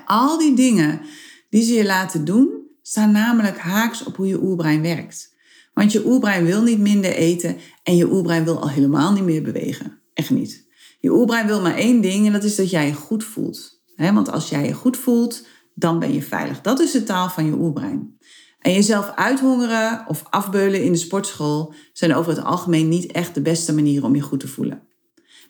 al 0.06 0.38
die 0.38 0.56
dingen 0.56 1.02
die 1.50 1.64
ze 1.64 1.74
je 1.74 1.86
laten 1.86 2.26
doen, 2.26 2.50
staan 2.82 3.12
namelijk 3.12 3.58
haaks 3.58 4.04
op 4.04 4.16
hoe 4.16 4.28
je 4.28 4.44
oerbrein 4.44 4.82
werkt. 4.82 5.33
Want 5.74 5.92
je 5.92 6.06
oerbrein 6.06 6.46
wil 6.46 6.62
niet 6.62 6.80
minder 6.80 7.12
eten 7.12 7.58
en 7.84 7.96
je 7.96 8.12
oerbrein 8.12 8.44
wil 8.44 8.60
al 8.60 8.70
helemaal 8.70 9.12
niet 9.12 9.24
meer 9.24 9.42
bewegen. 9.42 10.02
Echt 10.14 10.30
niet. 10.30 10.68
Je 11.00 11.12
oerbrein 11.12 11.48
wil 11.48 11.62
maar 11.62 11.76
één 11.76 12.02
ding 12.02 12.26
en 12.26 12.34
dat 12.34 12.44
is 12.44 12.56
dat 12.56 12.70
jij 12.70 12.88
je 12.88 12.94
goed 12.94 13.24
voelt. 13.24 13.82
want 13.96 14.32
als 14.32 14.50
jij 14.50 14.66
je 14.66 14.74
goed 14.74 14.98
voelt, 14.98 15.46
dan 15.76 16.00
ben 16.00 16.14
je 16.14 16.22
veilig. 16.22 16.62
Dat 16.62 16.80
is 16.80 16.92
de 16.92 17.04
taal 17.04 17.30
van 17.30 17.46
je 17.46 17.54
oerbrein. 17.54 18.18
En 18.60 18.74
jezelf 18.74 19.12
uithongeren 19.16 20.06
of 20.08 20.24
afbeulen 20.30 20.84
in 20.84 20.92
de 20.92 20.98
sportschool 20.98 21.74
zijn 21.94 22.16
over 22.16 22.36
het 22.36 22.44
algemeen 22.44 22.90
niet 22.90 23.12
echt 23.12 23.34
de 23.34 23.42
beste 23.42 23.74
manier 23.74 24.04
om 24.04 24.16
je 24.16 24.22
goed 24.22 24.40
te 24.40 24.48
voelen. 24.48 24.88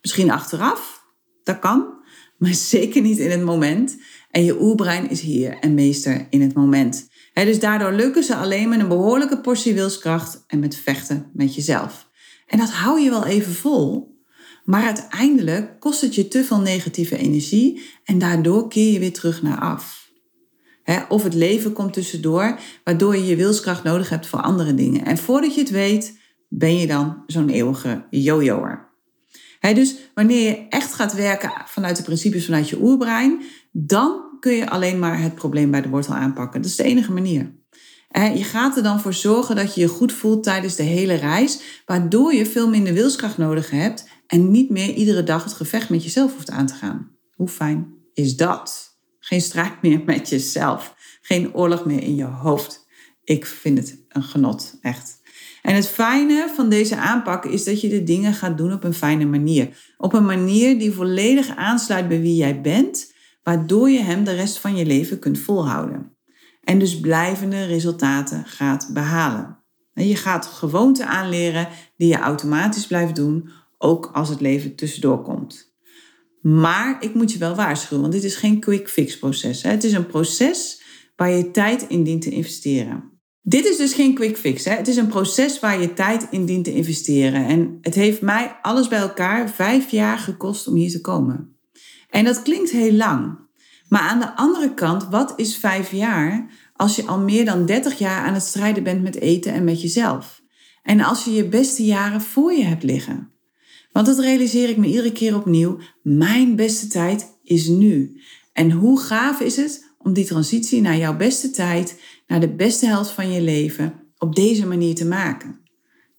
Misschien 0.01 0.31
achteraf, 0.31 1.05
dat 1.43 1.59
kan, 1.59 1.93
maar 2.37 2.53
zeker 2.73 3.01
niet 3.01 3.17
in 3.17 3.31
het 3.31 3.43
moment. 3.43 3.97
En 4.31 4.43
je 4.43 4.61
oerbrein 4.61 5.09
is 5.09 5.21
hier 5.21 5.57
en 5.59 5.73
meester 5.73 6.27
in 6.29 6.41
het 6.41 6.53
moment. 6.53 7.07
Dus 7.33 7.59
daardoor 7.59 7.91
lukken 7.91 8.23
ze 8.23 8.35
alleen 8.35 8.69
met 8.69 8.79
een 8.79 8.87
behoorlijke 8.87 9.41
portie 9.41 9.73
wilskracht 9.73 10.43
en 10.47 10.59
met 10.59 10.75
vechten 10.75 11.29
met 11.33 11.55
jezelf. 11.55 12.09
En 12.47 12.57
dat 12.57 12.69
hou 12.69 12.99
je 12.99 13.09
wel 13.09 13.25
even 13.25 13.53
vol, 13.53 14.17
maar 14.63 14.83
uiteindelijk 14.83 15.79
kost 15.79 16.01
het 16.01 16.15
je 16.15 16.27
te 16.27 16.43
veel 16.43 16.59
negatieve 16.59 17.17
energie 17.17 17.83
en 18.03 18.19
daardoor 18.19 18.67
keer 18.67 18.93
je 18.93 18.99
weer 18.99 19.13
terug 19.13 19.41
naar 19.41 19.59
af 19.59 20.03
of 21.09 21.23
het 21.23 21.33
leven 21.33 21.73
komt 21.73 21.93
tussendoor, 21.93 22.59
waardoor 22.83 23.15
je 23.15 23.25
je 23.25 23.35
wilskracht 23.35 23.83
nodig 23.83 24.09
hebt 24.09 24.27
voor 24.27 24.41
andere 24.41 24.73
dingen. 24.73 25.05
En 25.05 25.17
voordat 25.17 25.55
je 25.55 25.61
het 25.61 25.69
weet, 25.69 26.17
ben 26.49 26.77
je 26.77 26.87
dan 26.87 27.23
zo'n 27.27 27.49
eeuwige 27.49 28.05
jojoer. 28.09 28.91
dus 29.59 29.95
wanneer 30.13 30.47
je 30.47 30.67
echt 30.69 30.93
gaat 30.93 31.13
werken 31.13 31.51
vanuit 31.65 31.97
de 31.97 32.03
principes 32.03 32.45
vanuit 32.45 32.69
je 32.69 32.81
oerbrein, 32.81 33.41
dan 33.71 34.32
kun 34.43 34.55
je 34.55 34.69
alleen 34.69 34.99
maar 34.99 35.21
het 35.21 35.35
probleem 35.35 35.71
bij 35.71 35.81
de 35.81 35.89
wortel 35.89 36.13
aanpakken. 36.13 36.61
Dat 36.61 36.69
is 36.69 36.75
de 36.75 36.83
enige 36.83 37.11
manier. 37.11 37.51
Je 38.11 38.43
gaat 38.43 38.77
er 38.77 38.83
dan 38.83 38.99
voor 38.99 39.13
zorgen 39.13 39.55
dat 39.55 39.75
je 39.75 39.81
je 39.81 39.87
goed 39.87 40.13
voelt 40.13 40.43
tijdens 40.43 40.75
de 40.75 40.83
hele 40.83 41.13
reis, 41.13 41.59
waardoor 41.85 42.33
je 42.33 42.45
veel 42.45 42.69
minder 42.69 42.93
wilskracht 42.93 43.37
nodig 43.37 43.69
hebt 43.69 44.07
en 44.27 44.51
niet 44.51 44.69
meer 44.69 44.93
iedere 44.93 45.23
dag 45.23 45.43
het 45.43 45.53
gevecht 45.53 45.89
met 45.89 46.03
jezelf 46.03 46.33
hoeft 46.33 46.49
aan 46.49 46.65
te 46.65 46.73
gaan. 46.73 47.11
Hoe 47.33 47.47
fijn 47.47 47.93
is 48.13 48.35
dat? 48.35 48.97
Geen 49.19 49.41
strijd 49.41 49.81
meer 49.81 50.01
met 50.05 50.29
jezelf. 50.29 50.95
Geen 51.21 51.53
oorlog 51.53 51.85
meer 51.85 52.03
in 52.03 52.15
je 52.15 52.25
hoofd. 52.25 52.87
Ik 53.23 53.45
vind 53.45 53.77
het 53.77 54.03
een 54.09 54.23
genot, 54.23 54.77
echt. 54.81 55.21
En 55.61 55.75
het 55.75 55.87
fijne 55.87 56.51
van 56.55 56.69
deze 56.69 56.95
aanpak 56.95 57.45
is 57.45 57.63
dat 57.63 57.81
je 57.81 57.89
de 57.89 58.03
dingen 58.03 58.33
gaat 58.33 58.57
doen 58.57 58.73
op 58.73 58.83
een 58.83 58.93
fijne 58.93 59.25
manier. 59.25 59.93
Op 59.97 60.13
een 60.13 60.25
manier 60.25 60.79
die 60.79 60.91
volledig 60.91 61.55
aansluit 61.55 62.07
bij 62.07 62.21
wie 62.21 62.35
jij 62.35 62.61
bent, 62.61 63.12
waardoor 63.43 63.89
je 63.89 63.99
hem 63.99 64.23
de 64.23 64.33
rest 64.33 64.59
van 64.59 64.75
je 64.75 64.85
leven 64.85 65.19
kunt 65.19 65.39
volhouden. 65.39 66.17
En 66.63 66.79
dus 66.79 66.99
blijvende 66.99 67.65
resultaten 67.65 68.45
gaat 68.45 68.89
behalen. 68.93 69.63
En 69.93 70.07
je 70.07 70.15
gaat 70.15 70.45
gewoonten 70.45 71.07
aanleren 71.07 71.67
die 71.97 72.07
je 72.07 72.17
automatisch 72.17 72.87
blijft 72.87 73.15
doen, 73.15 73.49
ook 73.77 74.09
als 74.13 74.29
het 74.29 74.41
leven 74.41 74.75
tussendoor 74.75 75.21
komt. 75.21 75.73
Maar 76.41 77.03
ik 77.03 77.13
moet 77.13 77.31
je 77.31 77.37
wel 77.37 77.55
waarschuwen, 77.55 78.01
want 78.01 78.13
dit 78.13 78.23
is 78.23 78.35
geen 78.35 78.59
quick 78.59 78.89
fix 78.89 79.19
proces. 79.19 79.61
Het 79.61 79.83
is 79.83 79.93
een 79.93 80.07
proces 80.07 80.81
waar 81.15 81.31
je 81.31 81.51
tijd 81.51 81.85
in 81.87 82.03
dient 82.03 82.21
te 82.21 82.29
investeren. 82.29 83.11
Dit 83.41 83.65
is 83.65 83.77
dus 83.77 83.93
geen 83.93 84.13
quick 84.13 84.37
fix. 84.37 84.65
Hè. 84.65 84.75
Het 84.75 84.87
is 84.87 84.95
een 84.95 85.07
proces 85.07 85.59
waar 85.59 85.81
je 85.81 85.93
tijd 85.93 86.27
in 86.31 86.45
dient 86.45 86.65
te 86.65 86.73
investeren. 86.73 87.45
En 87.45 87.77
het 87.81 87.95
heeft 87.95 88.21
mij 88.21 88.57
alles 88.61 88.87
bij 88.87 88.99
elkaar 88.99 89.49
vijf 89.49 89.91
jaar 89.91 90.17
gekost 90.17 90.67
om 90.67 90.75
hier 90.75 90.91
te 90.91 91.01
komen. 91.01 91.52
En 92.13 92.23
dat 92.23 92.41
klinkt 92.41 92.71
heel 92.71 92.91
lang. 92.91 93.37
Maar 93.89 94.01
aan 94.01 94.19
de 94.19 94.35
andere 94.35 94.73
kant, 94.73 95.07
wat 95.09 95.33
is 95.35 95.57
vijf 95.57 95.91
jaar 95.91 96.49
als 96.75 96.95
je 96.95 97.05
al 97.05 97.19
meer 97.19 97.45
dan 97.45 97.65
30 97.65 97.97
jaar 97.97 98.25
aan 98.25 98.33
het 98.33 98.43
strijden 98.43 98.83
bent 98.83 99.01
met 99.01 99.19
eten 99.19 99.53
en 99.53 99.63
met 99.63 99.81
jezelf? 99.81 100.41
En 100.83 101.01
als 101.01 101.23
je 101.23 101.33
je 101.33 101.47
beste 101.47 101.85
jaren 101.85 102.21
voor 102.21 102.53
je 102.53 102.63
hebt 102.63 102.83
liggen? 102.83 103.31
Want 103.91 104.05
dat 104.05 104.19
realiseer 104.19 104.69
ik 104.69 104.77
me 104.77 104.87
iedere 104.87 105.11
keer 105.11 105.35
opnieuw. 105.35 105.77
Mijn 106.01 106.55
beste 106.55 106.87
tijd 106.87 107.37
is 107.43 107.67
nu. 107.67 108.21
En 108.53 108.71
hoe 108.71 108.99
gaaf 108.99 109.39
is 109.39 109.55
het 109.55 109.93
om 109.97 110.13
die 110.13 110.25
transitie 110.25 110.81
naar 110.81 110.97
jouw 110.97 111.17
beste 111.17 111.51
tijd, 111.51 112.01
naar 112.27 112.39
de 112.39 112.55
beste 112.55 112.85
helft 112.85 113.11
van 113.11 113.31
je 113.31 113.41
leven, 113.41 113.93
op 114.17 114.35
deze 114.35 114.65
manier 114.67 114.95
te 114.95 115.05
maken? 115.05 115.62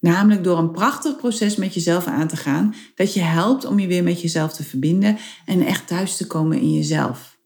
Namelijk 0.05 0.45
door 0.45 0.59
een 0.59 0.71
prachtig 0.71 1.17
proces 1.17 1.57
met 1.57 1.75
jezelf 1.75 2.07
aan 2.07 2.29
te 2.29 2.37
gaan, 2.37 2.75
dat 2.95 3.15
je 3.15 3.21
helpt 3.21 3.65
om 3.65 3.79
je 3.79 3.87
weer 3.87 4.03
met 4.03 4.21
jezelf 4.21 4.53
te 4.53 4.65
verbinden 4.65 5.19
en 5.47 5.67
echt 5.67 5.87
thuis 5.87 6.17
te 6.17 6.27
komen 6.27 6.61
in 6.61 6.73
jezelf. 6.73 7.37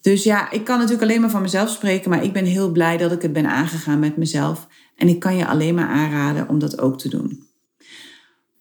Dus 0.00 0.24
ja, 0.24 0.50
ik 0.50 0.64
kan 0.64 0.76
natuurlijk 0.76 1.02
alleen 1.02 1.20
maar 1.20 1.30
van 1.30 1.42
mezelf 1.42 1.70
spreken, 1.70 2.10
maar 2.10 2.24
ik 2.24 2.32
ben 2.32 2.44
heel 2.44 2.70
blij 2.70 2.96
dat 2.96 3.12
ik 3.12 3.22
het 3.22 3.32
ben 3.32 3.46
aangegaan 3.46 3.98
met 3.98 4.16
mezelf. 4.16 4.66
En 4.96 5.08
ik 5.08 5.18
kan 5.18 5.36
je 5.36 5.46
alleen 5.46 5.74
maar 5.74 5.88
aanraden 5.88 6.48
om 6.48 6.58
dat 6.58 6.80
ook 6.80 6.98
te 6.98 7.08
doen. 7.08 7.46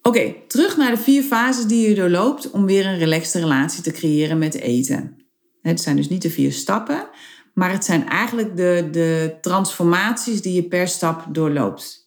Oké, 0.02 0.34
terug 0.48 0.78
naar 0.78 0.92
de 0.92 1.02
vier 1.02 1.24
fases 1.24 1.66
die 1.66 1.90
je 1.90 1.96
doorloopt 1.96 2.52
om 2.52 2.66
weer 2.66 2.86
een 2.86 2.98
relaxte 2.98 3.40
relatie 3.40 3.84
te 3.84 3.92
creëren 3.92 4.38
met 4.38 4.56
eten. 4.56 5.26
Het 5.62 5.82
zijn 5.82 5.96
dus 5.96 6.10
niet 6.10 6.22
de 6.22 6.30
vier 6.30 6.52
stappen, 6.52 7.08
maar 7.54 7.72
het 7.72 7.86
zijn 7.86 8.10
eigenlijk 8.10 8.56
de, 8.58 8.88
de 8.92 9.38
transformaties 9.42 10.42
die 10.42 10.54
je 10.54 10.64
per 10.64 10.88
stap 10.88 11.26
doorloopt. 11.30 12.01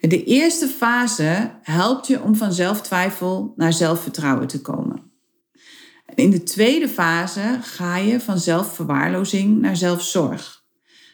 De 0.00 0.24
eerste 0.24 0.66
fase 0.68 1.50
helpt 1.62 2.06
je 2.06 2.22
om 2.22 2.36
van 2.36 2.52
zelftwijfel 2.52 3.52
naar 3.56 3.72
zelfvertrouwen 3.72 4.46
te 4.46 4.60
komen. 4.60 5.02
In 6.14 6.30
de 6.30 6.42
tweede 6.42 6.88
fase 6.88 7.58
ga 7.62 7.96
je 7.96 8.20
van 8.20 8.38
zelfverwaarlozing 8.38 9.60
naar 9.60 9.76
zelfzorg. 9.76 10.64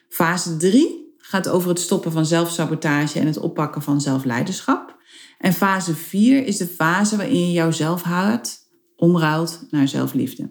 Fase 0.08 0.56
3 0.56 1.14
gaat 1.18 1.48
over 1.48 1.68
het 1.68 1.80
stoppen 1.80 2.12
van 2.12 2.26
zelfsabotage 2.26 3.20
en 3.20 3.26
het 3.26 3.38
oppakken 3.38 3.82
van 3.82 4.00
zelfleiderschap. 4.00 4.96
En 5.38 5.52
fase 5.52 5.94
4 5.94 6.46
is 6.46 6.56
de 6.56 6.66
fase 6.66 7.16
waarin 7.16 7.46
je 7.46 7.52
jouw 7.52 7.70
zelfhaat 7.70 8.68
omruilt 8.96 9.66
naar 9.70 9.88
zelfliefde. 9.88 10.50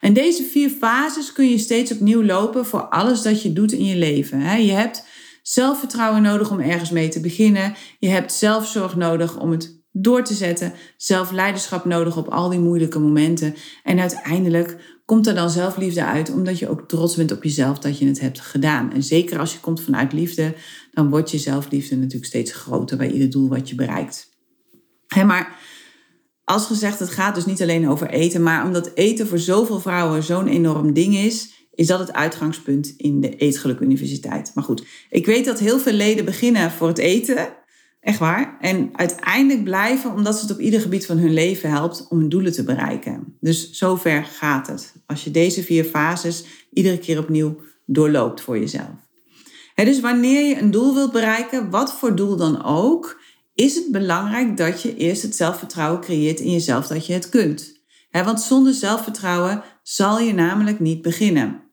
En 0.00 0.12
deze 0.12 0.42
vier 0.42 0.70
fases 0.70 1.32
kun 1.32 1.50
je 1.50 1.58
steeds 1.58 1.92
opnieuw 1.92 2.22
lopen 2.22 2.66
voor 2.66 2.88
alles 2.88 3.22
dat 3.22 3.42
je 3.42 3.52
doet 3.52 3.72
in 3.72 3.84
je 3.84 3.96
leven. 3.96 4.64
Je 4.64 4.72
hebt 4.72 5.04
zelfvertrouwen 5.48 6.22
nodig 6.22 6.50
om 6.50 6.60
ergens 6.60 6.90
mee 6.90 7.08
te 7.08 7.20
beginnen. 7.20 7.74
Je 7.98 8.08
hebt 8.08 8.32
zelfzorg 8.32 8.96
nodig 8.96 9.38
om 9.38 9.50
het 9.50 9.82
door 9.92 10.24
te 10.24 10.34
zetten. 10.34 10.72
Zelfleiderschap 10.96 11.84
nodig 11.84 12.16
op 12.16 12.28
al 12.28 12.48
die 12.48 12.58
moeilijke 12.58 12.98
momenten. 12.98 13.54
En 13.82 14.00
uiteindelijk 14.00 15.00
komt 15.04 15.26
er 15.26 15.34
dan 15.34 15.50
zelfliefde 15.50 16.04
uit, 16.04 16.30
omdat 16.30 16.58
je 16.58 16.68
ook 16.68 16.88
trots 16.88 17.16
bent 17.16 17.32
op 17.32 17.42
jezelf 17.42 17.78
dat 17.78 17.98
je 17.98 18.06
het 18.06 18.20
hebt 18.20 18.40
gedaan. 18.40 18.92
En 18.92 19.02
zeker 19.02 19.38
als 19.38 19.52
je 19.52 19.60
komt 19.60 19.82
vanuit 19.82 20.12
liefde, 20.12 20.54
dan 20.92 21.10
wordt 21.10 21.30
je 21.30 21.38
zelfliefde 21.38 21.96
natuurlijk 21.96 22.26
steeds 22.26 22.52
groter 22.52 22.96
bij 22.96 23.10
ieder 23.10 23.30
doel 23.30 23.48
wat 23.48 23.68
je 23.68 23.74
bereikt. 23.74 24.28
maar 25.14 25.56
als 26.44 26.66
gezegd, 26.66 26.98
het 26.98 27.10
gaat 27.10 27.34
dus 27.34 27.46
niet 27.46 27.62
alleen 27.62 27.88
over 27.88 28.08
eten, 28.08 28.42
maar 28.42 28.64
omdat 28.64 28.90
eten 28.94 29.26
voor 29.26 29.38
zoveel 29.38 29.80
vrouwen 29.80 30.22
zo'n 30.22 30.46
enorm 30.46 30.92
ding 30.92 31.16
is, 31.16 31.57
is 31.78 31.86
dat 31.86 31.98
het 31.98 32.12
uitgangspunt 32.12 32.94
in 32.96 33.20
de 33.20 33.36
Eetgeluk 33.36 33.80
Universiteit. 33.80 34.50
Maar 34.54 34.64
goed, 34.64 34.84
ik 35.10 35.26
weet 35.26 35.44
dat 35.44 35.58
heel 35.58 35.78
veel 35.78 35.92
leden 35.92 36.24
beginnen 36.24 36.70
voor 36.70 36.88
het 36.88 36.98
eten. 36.98 37.48
Echt 38.00 38.18
waar. 38.18 38.56
En 38.60 38.90
uiteindelijk 38.92 39.64
blijven 39.64 40.12
omdat 40.12 40.40
het 40.40 40.50
op 40.50 40.60
ieder 40.60 40.80
gebied 40.80 41.06
van 41.06 41.18
hun 41.18 41.32
leven 41.32 41.70
helpt 41.70 42.06
om 42.08 42.18
hun 42.18 42.28
doelen 42.28 42.52
te 42.52 42.64
bereiken. 42.64 43.36
Dus 43.40 43.70
zover 43.70 44.24
gaat 44.24 44.66
het. 44.66 44.94
Als 45.06 45.24
je 45.24 45.30
deze 45.30 45.62
vier 45.62 45.84
fases 45.84 46.44
iedere 46.72 46.98
keer 46.98 47.18
opnieuw 47.18 47.60
doorloopt 47.86 48.40
voor 48.40 48.58
jezelf. 48.58 49.08
dus 49.74 50.00
wanneer 50.00 50.46
je 50.46 50.58
een 50.58 50.70
doel 50.70 50.94
wilt 50.94 51.12
bereiken, 51.12 51.70
wat 51.70 51.92
voor 51.92 52.16
doel 52.16 52.36
dan 52.36 52.64
ook, 52.64 53.20
is 53.54 53.74
het 53.74 53.90
belangrijk 53.90 54.56
dat 54.56 54.82
je 54.82 54.96
eerst 54.96 55.22
het 55.22 55.36
zelfvertrouwen 55.36 56.00
creëert 56.00 56.40
in 56.40 56.52
jezelf 56.52 56.86
dat 56.86 57.06
je 57.06 57.12
het 57.12 57.28
kunt. 57.28 57.82
want 58.10 58.40
zonder 58.40 58.72
zelfvertrouwen 58.72 59.62
zal 59.82 60.20
je 60.20 60.34
namelijk 60.34 60.80
niet 60.80 61.02
beginnen. 61.02 61.66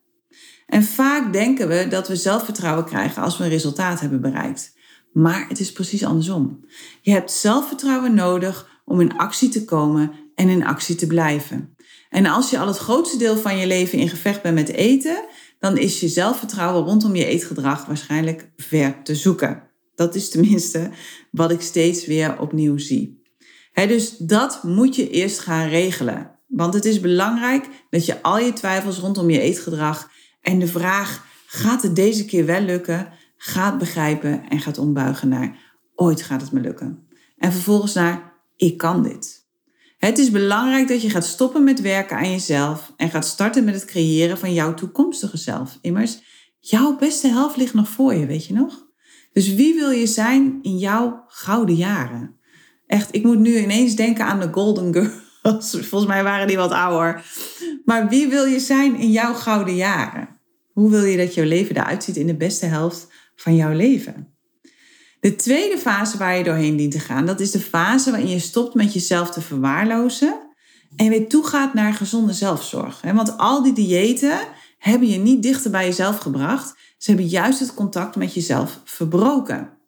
En 0.66 0.84
vaak 0.84 1.32
denken 1.32 1.68
we 1.68 1.86
dat 1.88 2.08
we 2.08 2.16
zelfvertrouwen 2.16 2.84
krijgen 2.84 3.22
als 3.22 3.38
we 3.38 3.44
een 3.44 3.50
resultaat 3.50 4.00
hebben 4.00 4.20
bereikt. 4.20 4.74
Maar 5.12 5.48
het 5.48 5.60
is 5.60 5.72
precies 5.72 6.04
andersom. 6.04 6.64
Je 7.02 7.10
hebt 7.10 7.32
zelfvertrouwen 7.32 8.14
nodig 8.14 8.82
om 8.84 9.00
in 9.00 9.16
actie 9.16 9.48
te 9.48 9.64
komen 9.64 10.12
en 10.34 10.48
in 10.48 10.66
actie 10.66 10.94
te 10.94 11.06
blijven. 11.06 11.76
En 12.10 12.26
als 12.26 12.50
je 12.50 12.58
al 12.58 12.66
het 12.66 12.78
grootste 12.78 13.18
deel 13.18 13.36
van 13.36 13.58
je 13.58 13.66
leven 13.66 13.98
in 13.98 14.08
gevecht 14.08 14.42
bent 14.42 14.54
met 14.54 14.68
eten, 14.68 15.24
dan 15.58 15.76
is 15.76 16.00
je 16.00 16.08
zelfvertrouwen 16.08 16.84
rondom 16.84 17.16
je 17.16 17.24
eetgedrag 17.24 17.86
waarschijnlijk 17.86 18.50
ver 18.56 19.02
te 19.02 19.14
zoeken. 19.14 19.62
Dat 19.94 20.14
is 20.14 20.30
tenminste 20.30 20.90
wat 21.30 21.50
ik 21.50 21.60
steeds 21.60 22.06
weer 22.06 22.38
opnieuw 22.38 22.78
zie. 22.78 23.22
dus 23.72 24.16
dat 24.16 24.62
moet 24.62 24.96
je 24.96 25.10
eerst 25.10 25.38
gaan 25.38 25.68
regelen. 25.68 26.30
Want 26.46 26.74
het 26.74 26.84
is 26.84 27.00
belangrijk 27.00 27.68
dat 27.90 28.06
je 28.06 28.22
al 28.22 28.38
je 28.38 28.52
twijfels 28.52 28.98
rondom 28.98 29.30
je 29.30 29.40
eetgedrag 29.40 30.10
en 30.46 30.58
de 30.58 30.66
vraag: 30.66 31.26
gaat 31.46 31.82
het 31.82 31.96
deze 31.96 32.24
keer 32.24 32.46
wel 32.46 32.60
lukken? 32.60 33.12
gaat 33.36 33.78
begrijpen 33.78 34.48
en 34.48 34.60
gaat 34.60 34.78
ombuigen 34.78 35.28
naar 35.28 35.56
ooit 35.94 36.22
gaat 36.22 36.40
het 36.40 36.52
me 36.52 36.60
lukken. 36.60 37.06
En 37.38 37.52
vervolgens 37.52 37.94
naar 37.94 38.32
ik 38.56 38.76
kan 38.76 39.02
dit. 39.02 39.44
Het 39.98 40.18
is 40.18 40.30
belangrijk 40.30 40.88
dat 40.88 41.02
je 41.02 41.10
gaat 41.10 41.26
stoppen 41.26 41.64
met 41.64 41.80
werken 41.80 42.16
aan 42.16 42.30
jezelf 42.30 42.92
en 42.96 43.10
gaat 43.10 43.26
starten 43.26 43.64
met 43.64 43.74
het 43.74 43.84
creëren 43.84 44.38
van 44.38 44.52
jouw 44.52 44.74
toekomstige 44.74 45.36
zelf. 45.36 45.78
Immers, 45.80 46.18
jouw 46.60 46.96
beste 46.96 47.28
helft 47.28 47.56
ligt 47.56 47.74
nog 47.74 47.88
voor 47.88 48.14
je, 48.14 48.26
weet 48.26 48.46
je 48.46 48.54
nog? 48.54 48.86
Dus 49.32 49.54
wie 49.54 49.74
wil 49.74 49.90
je 49.90 50.06
zijn 50.06 50.58
in 50.62 50.78
jouw 50.78 51.24
gouden 51.28 51.76
jaren? 51.76 52.36
Echt, 52.86 53.14
ik 53.14 53.22
moet 53.22 53.38
nu 53.38 53.58
ineens 53.58 53.94
denken 53.94 54.24
aan 54.24 54.40
de 54.40 54.52
Golden 54.52 54.92
Girls. 54.92 55.70
Volgens 55.90 56.06
mij 56.06 56.22
waren 56.22 56.46
die 56.46 56.56
wat 56.56 56.70
ouder. 56.70 57.24
Maar 57.84 58.08
wie 58.08 58.28
wil 58.28 58.44
je 58.44 58.60
zijn 58.60 58.96
in 58.96 59.10
jouw 59.10 59.34
gouden 59.34 59.76
jaren? 59.76 60.35
Hoe 60.76 60.90
wil 60.90 61.04
je 61.04 61.16
dat 61.16 61.34
jouw 61.34 61.44
leven 61.44 61.76
eruit 61.76 62.04
ziet 62.04 62.16
in 62.16 62.26
de 62.26 62.36
beste 62.36 62.66
helft 62.66 63.06
van 63.36 63.56
jouw 63.56 63.72
leven? 63.72 64.36
De 65.20 65.36
tweede 65.36 65.78
fase 65.78 66.18
waar 66.18 66.36
je 66.36 66.44
doorheen 66.44 66.76
dient 66.76 66.92
te 66.92 66.98
gaan, 66.98 67.26
dat 67.26 67.40
is 67.40 67.50
de 67.50 67.60
fase 67.60 68.10
waarin 68.10 68.28
je 68.28 68.38
stopt 68.38 68.74
met 68.74 68.92
jezelf 68.92 69.30
te 69.30 69.40
verwaarlozen 69.40 70.40
en 70.96 71.08
weer 71.08 71.28
toegaat 71.28 71.74
naar 71.74 71.94
gezonde 71.94 72.32
zelfzorg. 72.32 73.00
Want 73.00 73.38
al 73.38 73.62
die 73.62 73.72
diëten 73.72 74.38
hebben 74.78 75.08
je 75.08 75.18
niet 75.18 75.42
dichter 75.42 75.70
bij 75.70 75.84
jezelf 75.84 76.18
gebracht. 76.18 76.74
Ze 76.98 77.10
hebben 77.10 77.28
juist 77.28 77.60
het 77.60 77.74
contact 77.74 78.16
met 78.16 78.34
jezelf 78.34 78.80
verbroken. 78.84 79.78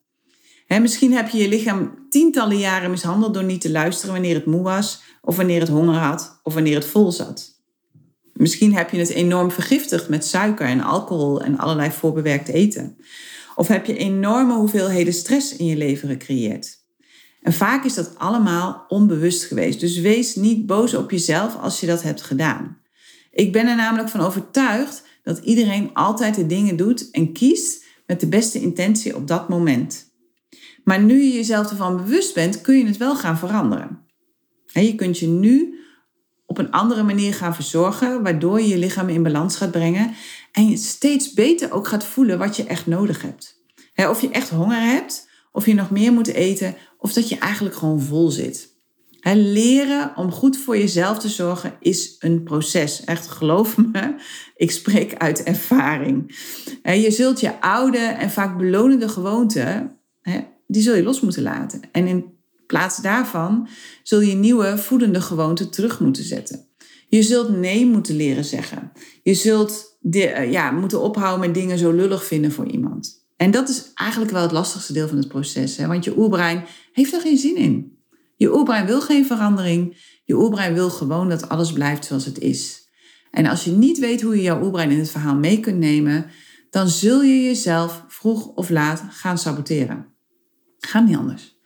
misschien 0.68 1.12
heb 1.12 1.28
je 1.28 1.38
je 1.38 1.48
lichaam 1.48 2.06
tientallen 2.08 2.58
jaren 2.58 2.90
mishandeld 2.90 3.34
door 3.34 3.44
niet 3.44 3.60
te 3.60 3.70
luisteren 3.70 4.12
wanneer 4.12 4.34
het 4.34 4.46
moe 4.46 4.62
was, 4.62 5.02
of 5.22 5.36
wanneer 5.36 5.60
het 5.60 5.68
honger 5.68 5.98
had, 5.98 6.40
of 6.42 6.54
wanneer 6.54 6.74
het 6.74 6.86
vol 6.86 7.12
zat. 7.12 7.57
Misschien 8.38 8.74
heb 8.74 8.90
je 8.90 8.98
het 8.98 9.08
enorm 9.08 9.50
vergiftigd 9.50 10.08
met 10.08 10.26
suiker 10.26 10.66
en 10.66 10.80
alcohol 10.80 11.42
en 11.42 11.58
allerlei 11.58 11.90
voorbewerkt 11.90 12.48
eten. 12.48 12.96
Of 13.54 13.68
heb 13.68 13.86
je 13.86 13.96
enorme 13.96 14.54
hoeveelheden 14.54 15.12
stress 15.12 15.56
in 15.56 15.66
je 15.66 15.76
leven 15.76 16.08
gecreëerd. 16.08 16.78
En 17.42 17.52
vaak 17.52 17.84
is 17.84 17.94
dat 17.94 18.18
allemaal 18.18 18.84
onbewust 18.88 19.44
geweest. 19.44 19.80
Dus 19.80 19.98
wees 19.98 20.34
niet 20.34 20.66
boos 20.66 20.94
op 20.94 21.10
jezelf 21.10 21.56
als 21.56 21.80
je 21.80 21.86
dat 21.86 22.02
hebt 22.02 22.22
gedaan. 22.22 22.78
Ik 23.30 23.52
ben 23.52 23.66
er 23.66 23.76
namelijk 23.76 24.08
van 24.08 24.20
overtuigd 24.20 25.02
dat 25.22 25.38
iedereen 25.38 25.90
altijd 25.94 26.34
de 26.34 26.46
dingen 26.46 26.76
doet 26.76 27.10
en 27.10 27.32
kiest 27.32 27.84
met 28.06 28.20
de 28.20 28.28
beste 28.28 28.60
intentie 28.60 29.16
op 29.16 29.28
dat 29.28 29.48
moment. 29.48 30.12
Maar 30.84 31.02
nu 31.02 31.22
je 31.22 31.32
jezelf 31.32 31.70
ervan 31.70 31.96
bewust 31.96 32.34
bent, 32.34 32.60
kun 32.60 32.78
je 32.78 32.86
het 32.86 32.96
wel 32.96 33.16
gaan 33.16 33.38
veranderen. 33.38 34.06
Je 34.66 34.94
kunt 34.94 35.18
je 35.18 35.26
nu 35.26 35.78
op 36.48 36.58
een 36.58 36.70
andere 36.70 37.02
manier 37.02 37.34
gaan 37.34 37.54
verzorgen, 37.54 38.22
waardoor 38.22 38.60
je 38.60 38.68
je 38.68 38.78
lichaam 38.78 39.08
in 39.08 39.22
balans 39.22 39.56
gaat 39.56 39.70
brengen 39.70 40.14
en 40.52 40.68
je 40.68 40.76
steeds 40.76 41.32
beter 41.32 41.72
ook 41.72 41.88
gaat 41.88 42.04
voelen 42.04 42.38
wat 42.38 42.56
je 42.56 42.64
echt 42.64 42.86
nodig 42.86 43.22
hebt. 43.22 43.56
Of 43.94 44.20
je 44.20 44.30
echt 44.30 44.50
honger 44.50 44.80
hebt, 44.80 45.28
of 45.52 45.66
je 45.66 45.74
nog 45.74 45.90
meer 45.90 46.12
moet 46.12 46.26
eten, 46.26 46.76
of 46.98 47.12
dat 47.12 47.28
je 47.28 47.38
eigenlijk 47.38 47.74
gewoon 47.76 48.00
vol 48.00 48.30
zit. 48.30 48.76
Leren 49.34 50.12
om 50.16 50.32
goed 50.32 50.56
voor 50.56 50.78
jezelf 50.78 51.18
te 51.18 51.28
zorgen 51.28 51.76
is 51.80 52.16
een 52.18 52.42
proces. 52.42 53.04
Echt, 53.04 53.28
geloof 53.28 53.76
me, 53.76 54.14
ik 54.56 54.70
spreek 54.70 55.14
uit 55.16 55.42
ervaring. 55.42 56.36
Je 56.82 57.10
zult 57.10 57.40
je 57.40 57.60
oude 57.60 57.98
en 57.98 58.30
vaak 58.30 58.58
belonende 58.58 59.08
gewoonten, 59.08 59.98
die 60.66 60.82
zul 60.82 60.94
je 60.94 61.02
los 61.02 61.20
moeten 61.20 61.42
laten. 61.42 61.80
En 61.92 62.06
in 62.06 62.37
plaats 62.68 62.96
daarvan 62.96 63.68
zul 64.02 64.20
je 64.20 64.34
nieuwe 64.34 64.78
voedende 64.78 65.20
gewoonten 65.20 65.70
terug 65.70 66.00
moeten 66.00 66.24
zetten. 66.24 66.66
Je 67.08 67.22
zult 67.22 67.48
nee 67.48 67.86
moeten 67.86 68.16
leren 68.16 68.44
zeggen. 68.44 68.92
Je 69.22 69.34
zult 69.34 69.98
eh, 70.10 70.50
ja, 70.52 70.70
moeten 70.70 71.00
ophouden 71.00 71.46
met 71.46 71.54
dingen 71.54 71.78
zo 71.78 71.92
lullig 71.92 72.24
vinden 72.24 72.52
voor 72.52 72.66
iemand. 72.66 73.26
En 73.36 73.50
dat 73.50 73.68
is 73.68 73.90
eigenlijk 73.94 74.30
wel 74.30 74.42
het 74.42 74.52
lastigste 74.52 74.92
deel 74.92 75.08
van 75.08 75.16
het 75.16 75.28
proces. 75.28 75.76
Hè? 75.76 75.86
Want 75.86 76.04
je 76.04 76.18
oerbrein 76.18 76.64
heeft 76.92 77.12
er 77.12 77.20
geen 77.20 77.38
zin 77.38 77.56
in. 77.56 77.98
Je 78.36 78.54
oerbrein 78.54 78.86
wil 78.86 79.00
geen 79.00 79.26
verandering. 79.26 79.96
Je 80.24 80.34
oerbrein 80.34 80.74
wil 80.74 80.90
gewoon 80.90 81.28
dat 81.28 81.48
alles 81.48 81.72
blijft 81.72 82.04
zoals 82.04 82.24
het 82.24 82.38
is. 82.38 82.88
En 83.30 83.46
als 83.46 83.64
je 83.64 83.70
niet 83.70 83.98
weet 83.98 84.22
hoe 84.22 84.36
je 84.36 84.42
jouw 84.42 84.62
oerbrein 84.62 84.90
in 84.90 84.98
het 84.98 85.10
verhaal 85.10 85.36
mee 85.36 85.60
kunt 85.60 85.78
nemen, 85.78 86.26
dan 86.70 86.88
zul 86.88 87.22
je 87.22 87.42
jezelf 87.42 88.04
vroeg 88.08 88.46
of 88.46 88.70
laat 88.70 89.02
gaan 89.10 89.38
saboteren. 89.38 90.06
Gaat 90.78 91.06
niet 91.06 91.16
anders 91.16 91.57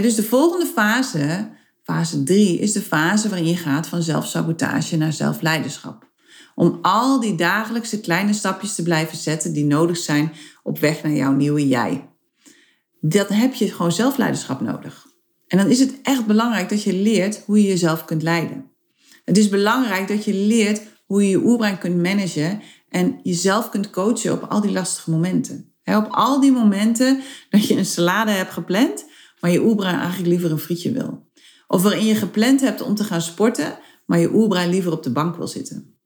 dus 0.00 0.14
de 0.14 0.22
volgende 0.22 0.66
fase, 0.66 1.50
fase 1.82 2.22
3, 2.22 2.58
is 2.58 2.72
de 2.72 2.80
fase 2.80 3.28
waarin 3.28 3.48
je 3.48 3.56
gaat 3.56 3.86
van 3.86 4.02
zelfsabotage 4.02 4.96
naar 4.96 5.12
zelfleiderschap. 5.12 6.10
Om 6.54 6.78
al 6.82 7.20
die 7.20 7.34
dagelijkse 7.34 8.00
kleine 8.00 8.32
stapjes 8.32 8.74
te 8.74 8.82
blijven 8.82 9.18
zetten 9.18 9.52
die 9.52 9.64
nodig 9.64 9.96
zijn 9.96 10.32
op 10.62 10.78
weg 10.78 11.02
naar 11.02 11.12
jouw 11.12 11.32
nieuwe 11.32 11.68
jij. 11.68 12.08
Dat 13.00 13.28
heb 13.28 13.54
je 13.54 13.72
gewoon 13.72 13.92
zelfleiderschap 13.92 14.60
nodig. 14.60 15.06
En 15.46 15.58
dan 15.58 15.66
is 15.66 15.80
het 15.80 15.94
echt 16.02 16.26
belangrijk 16.26 16.68
dat 16.68 16.82
je 16.82 16.94
leert 16.94 17.42
hoe 17.46 17.62
je 17.62 17.68
jezelf 17.68 18.04
kunt 18.04 18.22
leiden. 18.22 18.70
Het 19.24 19.38
is 19.38 19.48
belangrijk 19.48 20.08
dat 20.08 20.24
je 20.24 20.34
leert 20.34 20.82
hoe 21.06 21.22
je 21.22 21.28
je 21.28 21.44
oerbrein 21.44 21.78
kunt 21.78 22.02
managen 22.02 22.62
en 22.88 23.20
jezelf 23.22 23.68
kunt 23.68 23.90
coachen 23.90 24.32
op 24.32 24.42
al 24.42 24.60
die 24.60 24.72
lastige 24.72 25.10
momenten. 25.10 25.72
op 25.84 26.06
al 26.10 26.40
die 26.40 26.52
momenten 26.52 27.20
dat 27.50 27.66
je 27.66 27.76
een 27.76 27.86
salade 27.86 28.30
hebt 28.30 28.52
gepland 28.52 29.04
maar 29.42 29.50
je 29.50 29.62
oerbrein 29.62 29.98
eigenlijk 29.98 30.28
liever 30.28 30.50
een 30.50 30.58
frietje 30.58 30.92
wil. 30.92 31.30
Of 31.66 31.82
waarin 31.82 32.04
je 32.04 32.14
gepland 32.14 32.60
hebt 32.60 32.82
om 32.82 32.94
te 32.94 33.04
gaan 33.04 33.22
sporten, 33.22 33.78
maar 34.06 34.18
je 34.18 34.34
oerbrein 34.34 34.70
liever 34.70 34.92
op 34.92 35.02
de 35.02 35.12
bank 35.12 35.36
wil 35.36 35.46
zitten. 35.46 35.96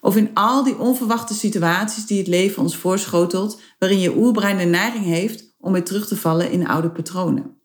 Of 0.00 0.16
in 0.16 0.30
al 0.34 0.64
die 0.64 0.78
onverwachte 0.78 1.34
situaties 1.34 2.06
die 2.06 2.18
het 2.18 2.26
leven 2.26 2.62
ons 2.62 2.76
voorschotelt, 2.76 3.60
waarin 3.78 3.98
je 3.98 4.16
oerbrein 4.16 4.58
de 4.58 4.64
neiging 4.64 5.04
heeft 5.04 5.54
om 5.58 5.72
weer 5.72 5.84
terug 5.84 6.06
te 6.06 6.16
vallen 6.16 6.50
in 6.50 6.68
oude 6.68 6.90
patronen. 6.90 7.56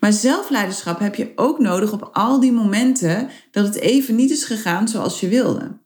Maar 0.00 0.12
zelfleiderschap 0.12 0.98
heb 0.98 1.14
je 1.14 1.32
ook 1.34 1.58
nodig 1.58 1.92
op 1.92 2.10
al 2.12 2.40
die 2.40 2.52
momenten 2.52 3.28
dat 3.50 3.64
het 3.64 3.74
even 3.74 4.14
niet 4.14 4.30
is 4.30 4.44
gegaan 4.44 4.88
zoals 4.88 5.20
je 5.20 5.28
wilde. 5.28 5.80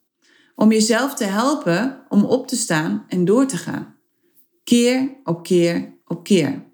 Om 0.55 0.73
jezelf 0.73 1.15
te 1.15 1.25
helpen 1.25 2.05
om 2.09 2.25
op 2.25 2.47
te 2.47 2.57
staan 2.57 3.05
en 3.09 3.25
door 3.25 3.47
te 3.47 3.57
gaan. 3.57 3.97
Keer 4.65 5.21
op 5.25 5.43
keer 5.43 5.99
op 6.05 6.25
keer. 6.25 6.70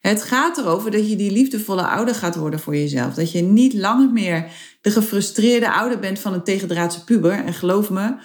Het 0.00 0.22
gaat 0.22 0.58
erover 0.58 0.90
dat 0.90 1.08
je 1.08 1.16
die 1.16 1.32
liefdevolle 1.32 1.86
ouder 1.86 2.14
gaat 2.14 2.36
worden 2.36 2.60
voor 2.60 2.76
jezelf. 2.76 3.14
Dat 3.14 3.32
je 3.32 3.42
niet 3.42 3.74
langer 3.74 4.12
meer 4.12 4.50
de 4.80 4.90
gefrustreerde 4.90 5.72
ouder 5.72 5.98
bent 5.98 6.18
van 6.18 6.32
een 6.32 6.44
tegendraadse 6.44 7.04
puber. 7.04 7.32
En 7.44 7.54
geloof 7.54 7.90
me, 7.90 8.16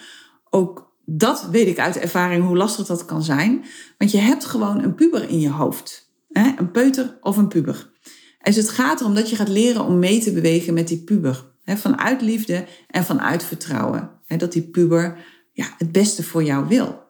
ook 0.50 0.94
dat 1.04 1.48
weet 1.50 1.66
ik 1.66 1.78
uit 1.78 1.96
ervaring 1.96 2.44
hoe 2.44 2.56
lastig 2.56 2.86
dat 2.86 3.04
kan 3.04 3.22
zijn. 3.22 3.64
Want 3.98 4.10
je 4.10 4.18
hebt 4.18 4.44
gewoon 4.44 4.82
een 4.82 4.94
puber 4.94 5.28
in 5.28 5.40
je 5.40 5.50
hoofd. 5.50 6.14
Een 6.30 6.70
peuter 6.70 7.18
of 7.20 7.36
een 7.36 7.48
puber. 7.48 7.90
En 8.38 8.52
dus 8.52 8.56
het 8.56 8.68
gaat 8.68 9.00
erom 9.00 9.14
dat 9.14 9.30
je 9.30 9.36
gaat 9.36 9.48
leren 9.48 9.84
om 9.84 9.98
mee 9.98 10.20
te 10.20 10.32
bewegen 10.32 10.74
met 10.74 10.88
die 10.88 11.04
puber. 11.04 11.44
Vanuit 11.64 12.20
liefde 12.20 12.66
en 12.88 13.04
vanuit 13.04 13.44
vertrouwen. 13.44 14.10
Dat 14.26 14.52
die 14.52 14.62
puber 14.62 15.24
ja, 15.52 15.66
het 15.78 15.92
beste 15.92 16.22
voor 16.22 16.44
jou 16.44 16.68
wil. 16.68 17.05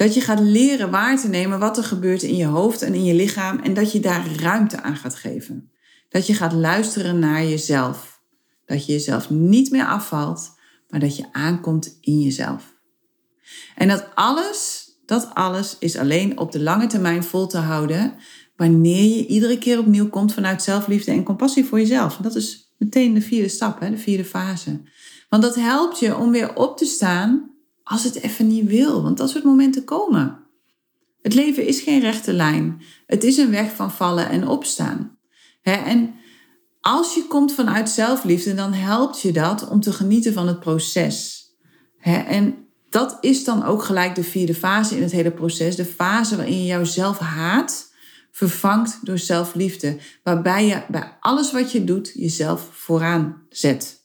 Dat 0.00 0.14
je 0.14 0.20
gaat 0.20 0.40
leren 0.40 0.90
waar 0.90 1.20
te 1.20 1.28
nemen 1.28 1.58
wat 1.58 1.76
er 1.76 1.84
gebeurt 1.84 2.22
in 2.22 2.36
je 2.36 2.44
hoofd 2.44 2.82
en 2.82 2.94
in 2.94 3.04
je 3.04 3.14
lichaam 3.14 3.58
en 3.58 3.74
dat 3.74 3.92
je 3.92 4.00
daar 4.00 4.26
ruimte 4.36 4.82
aan 4.82 4.96
gaat 4.96 5.14
geven. 5.14 5.70
Dat 6.08 6.26
je 6.26 6.34
gaat 6.34 6.52
luisteren 6.52 7.18
naar 7.18 7.44
jezelf. 7.44 8.22
Dat 8.66 8.86
je 8.86 8.92
jezelf 8.92 9.30
niet 9.30 9.70
meer 9.70 9.86
afvalt, 9.86 10.50
maar 10.88 11.00
dat 11.00 11.16
je 11.16 11.32
aankomt 11.32 11.98
in 12.00 12.20
jezelf. 12.20 12.76
En 13.76 13.88
dat 13.88 14.06
alles, 14.14 14.90
dat 15.06 15.30
alles 15.34 15.76
is 15.78 15.96
alleen 15.96 16.38
op 16.38 16.52
de 16.52 16.60
lange 16.60 16.86
termijn 16.86 17.24
vol 17.24 17.46
te 17.46 17.58
houden 17.58 18.14
wanneer 18.56 19.16
je 19.16 19.26
iedere 19.26 19.58
keer 19.58 19.78
opnieuw 19.78 20.08
komt 20.08 20.34
vanuit 20.34 20.62
zelfliefde 20.62 21.10
en 21.10 21.22
compassie 21.22 21.64
voor 21.64 21.78
jezelf. 21.78 22.16
dat 22.16 22.34
is 22.34 22.74
meteen 22.78 23.14
de 23.14 23.20
vierde 23.20 23.48
stap, 23.48 23.80
de 23.80 23.98
vierde 23.98 24.24
fase. 24.24 24.80
Want 25.28 25.42
dat 25.42 25.54
helpt 25.54 25.98
je 25.98 26.16
om 26.16 26.30
weer 26.30 26.56
op 26.56 26.76
te 26.76 26.84
staan 26.84 27.50
als 27.90 28.04
het 28.04 28.14
even 28.14 28.46
niet 28.46 28.66
wil, 28.66 29.02
want 29.02 29.16
dat 29.16 29.30
soort 29.30 29.44
momenten 29.44 29.84
komen. 29.84 30.38
Het 31.22 31.34
leven 31.34 31.66
is 31.66 31.80
geen 31.80 32.00
rechte 32.00 32.32
lijn. 32.32 32.82
Het 33.06 33.24
is 33.24 33.36
een 33.36 33.50
weg 33.50 33.74
van 33.74 33.90
vallen 33.90 34.28
en 34.28 34.48
opstaan. 34.48 35.18
en 35.62 36.14
als 36.80 37.14
je 37.14 37.26
komt 37.26 37.52
vanuit 37.52 37.88
zelfliefde, 37.88 38.54
dan 38.54 38.72
helpt 38.72 39.20
je 39.20 39.32
dat 39.32 39.68
om 39.68 39.80
te 39.80 39.92
genieten 39.92 40.32
van 40.32 40.46
het 40.46 40.60
proces. 40.60 41.44
en 42.02 42.68
dat 42.90 43.18
is 43.20 43.44
dan 43.44 43.64
ook 43.64 43.82
gelijk 43.82 44.14
de 44.14 44.24
vierde 44.24 44.54
fase 44.54 44.96
in 44.96 45.02
het 45.02 45.12
hele 45.12 45.30
proces. 45.30 45.76
De 45.76 45.84
fase 45.84 46.36
waarin 46.36 46.58
je 46.58 46.66
jouzelf 46.66 47.18
haat 47.18 47.92
vervangt 48.30 48.98
door 49.02 49.18
zelfliefde. 49.18 49.98
Waarbij 50.22 50.66
je 50.66 50.82
bij 50.88 51.16
alles 51.20 51.52
wat 51.52 51.72
je 51.72 51.84
doet 51.84 52.12
jezelf 52.14 52.68
vooraan 52.72 53.42
zet 53.48 53.99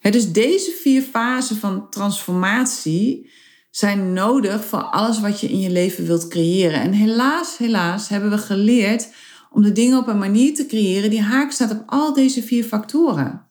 dus 0.00 0.32
deze 0.32 0.70
vier 0.70 1.02
fasen 1.02 1.56
van 1.56 1.90
transformatie 1.90 3.30
zijn 3.70 4.12
nodig 4.12 4.64
voor 4.64 4.82
alles 4.82 5.20
wat 5.20 5.40
je 5.40 5.48
in 5.48 5.60
je 5.60 5.70
leven 5.70 6.06
wilt 6.06 6.28
creëren. 6.28 6.80
En 6.80 6.92
helaas, 6.92 7.58
helaas 7.58 8.08
hebben 8.08 8.30
we 8.30 8.38
geleerd 8.38 9.08
om 9.50 9.62
de 9.62 9.72
dingen 9.72 9.98
op 9.98 10.06
een 10.06 10.18
manier 10.18 10.54
te 10.54 10.66
creëren 10.66 11.10
die 11.10 11.22
haak 11.22 11.50
staat 11.50 11.70
op 11.70 11.82
al 11.86 12.14
deze 12.14 12.42
vier 12.42 12.64
factoren. 12.64 13.48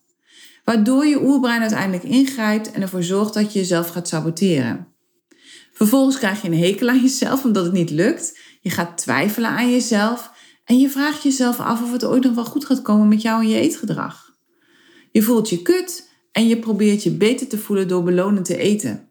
Waardoor 0.64 1.06
je 1.06 1.22
oerbrein 1.22 1.62
uiteindelijk 1.62 2.04
ingrijpt 2.04 2.72
en 2.72 2.82
ervoor 2.82 3.04
zorgt 3.04 3.34
dat 3.34 3.54
je 3.54 3.60
jezelf 3.60 3.90
gaat 3.90 4.08
saboteren. 4.08 4.88
Vervolgens 5.74 6.18
krijg 6.18 6.42
je 6.42 6.48
een 6.48 6.58
hekel 6.58 6.90
aan 6.90 7.02
jezelf 7.02 7.44
omdat 7.44 7.64
het 7.64 7.74
niet 7.74 7.90
lukt. 7.90 8.40
Je 8.62 8.70
gaat 8.70 8.98
twijfelen 8.98 9.50
aan 9.50 9.72
jezelf 9.72 10.32
en 10.66 10.80
je 10.80 10.90
vraagt 10.90 11.24
jezelf 11.24 11.60
af 11.60 11.82
of 11.82 11.92
het 11.92 12.06
ooit 12.06 12.24
nog 12.24 12.36
wel 12.36 12.46
goed 12.46 12.66
gaat 12.66 12.82
komen 12.82 13.08
met 13.08 13.22
jou 13.22 13.42
en 13.42 13.50
je 13.50 13.60
eetgedrag. 13.60 14.38
Je 15.12 15.22
voelt 15.22 15.50
je 15.50 15.62
kut 15.62 16.09
en 16.32 16.48
je 16.48 16.58
probeert 16.58 17.04
je 17.04 17.12
beter 17.12 17.48
te 17.48 17.58
voelen 17.58 17.88
door 17.88 18.04
belonend 18.04 18.46
te 18.46 18.58
eten. 18.58 19.10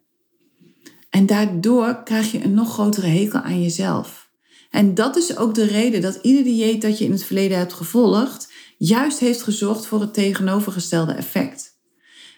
En 1.09 1.25
daardoor 1.25 2.03
krijg 2.03 2.31
je 2.31 2.43
een 2.43 2.53
nog 2.53 2.73
grotere 2.73 3.07
hekel 3.07 3.39
aan 3.39 3.61
jezelf. 3.61 4.29
En 4.69 4.93
dat 4.93 5.15
is 5.15 5.37
ook 5.37 5.55
de 5.55 5.65
reden 5.65 6.01
dat 6.01 6.19
ieder 6.21 6.43
dieet 6.43 6.81
dat 6.81 6.97
je 6.97 7.05
in 7.05 7.11
het 7.11 7.23
verleden 7.23 7.57
hebt 7.57 7.73
gevolgd, 7.73 8.51
juist 8.77 9.19
heeft 9.19 9.41
gezorgd 9.41 9.85
voor 9.85 10.01
het 10.01 10.13
tegenovergestelde 10.13 11.13
effect. 11.13 11.77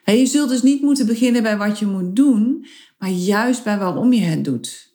je 0.06 0.26
zult 0.26 0.50
dus 0.50 0.62
niet 0.62 0.82
moeten 0.82 1.06
beginnen 1.06 1.44
bij 1.44 1.58
wat 1.58 1.80
je 1.80 1.86
moet 1.86 2.16
doen, 2.16 2.66
maar 3.00 3.10
juist 3.10 3.64
bij 3.64 3.78
waarom 3.78 4.14
je 4.14 4.22
het 4.22 4.46
doet. 4.46 4.90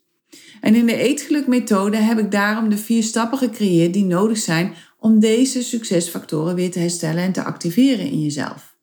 En 0.61 0.75
in 0.75 0.87
de 0.87 0.97
eetgelukmethode 0.97 1.97
heb 1.97 2.19
ik 2.19 2.31
daarom 2.31 2.69
de 2.69 2.79
vier 2.79 3.03
stappen 3.03 3.39
gecreëerd 3.39 3.93
die 3.93 4.05
nodig 4.05 4.39
zijn 4.39 4.75
om 4.99 5.21
deze 5.21 5.63
succesfactoren 5.63 6.55
weer 6.55 6.71
te 6.71 6.79
herstellen 6.79 7.23
en 7.23 7.33
te 7.33 7.43
activeren 7.43 8.07
in 8.07 8.23
jezelf. 8.23 8.76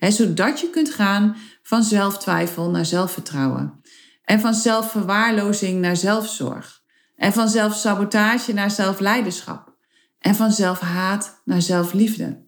Zodat 0.00 0.60
je 0.60 0.70
kunt 0.70 0.90
gaan 0.90 1.36
van 1.62 1.82
zelftwijfel 1.82 2.70
naar 2.70 2.86
zelfvertrouwen. 2.86 3.80
En 4.24 4.40
van 4.40 4.54
zelfverwaarlozing 4.54 5.80
naar 5.80 5.96
zelfzorg. 5.96 6.82
En 7.16 7.32
van 7.32 7.48
zelfsabotage 7.48 8.52
naar 8.52 8.70
zelfleiderschap. 8.70 9.76
En 10.18 10.34
van 10.34 10.52
zelfhaat 10.52 11.40
naar 11.44 11.62
zelfliefde. 11.62 12.46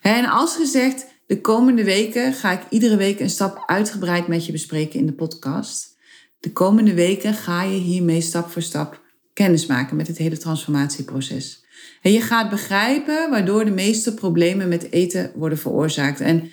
En 0.00 0.24
als 0.24 0.56
gezegd, 0.56 1.06
de 1.26 1.40
komende 1.40 1.84
weken 1.84 2.32
ga 2.32 2.52
ik 2.52 2.60
iedere 2.70 2.96
week 2.96 3.20
een 3.20 3.30
stap 3.30 3.62
uitgebreid 3.66 4.28
met 4.28 4.46
je 4.46 4.52
bespreken 4.52 4.98
in 4.98 5.06
de 5.06 5.12
podcast. 5.12 5.96
De 6.40 6.52
komende 6.52 6.94
weken 6.94 7.34
ga 7.34 7.62
je 7.62 7.78
hiermee 7.78 8.20
stap 8.20 8.50
voor 8.50 8.62
stap 8.62 9.00
kennis 9.32 9.66
maken 9.66 9.96
met 9.96 10.06
het 10.06 10.18
hele 10.18 10.38
transformatieproces. 10.38 11.64
En 12.02 12.12
je 12.12 12.20
gaat 12.20 12.50
begrijpen 12.50 13.30
waardoor 13.30 13.64
de 13.64 13.70
meeste 13.70 14.14
problemen 14.14 14.68
met 14.68 14.92
eten 14.92 15.32
worden 15.34 15.58
veroorzaakt. 15.58 16.20
En 16.20 16.50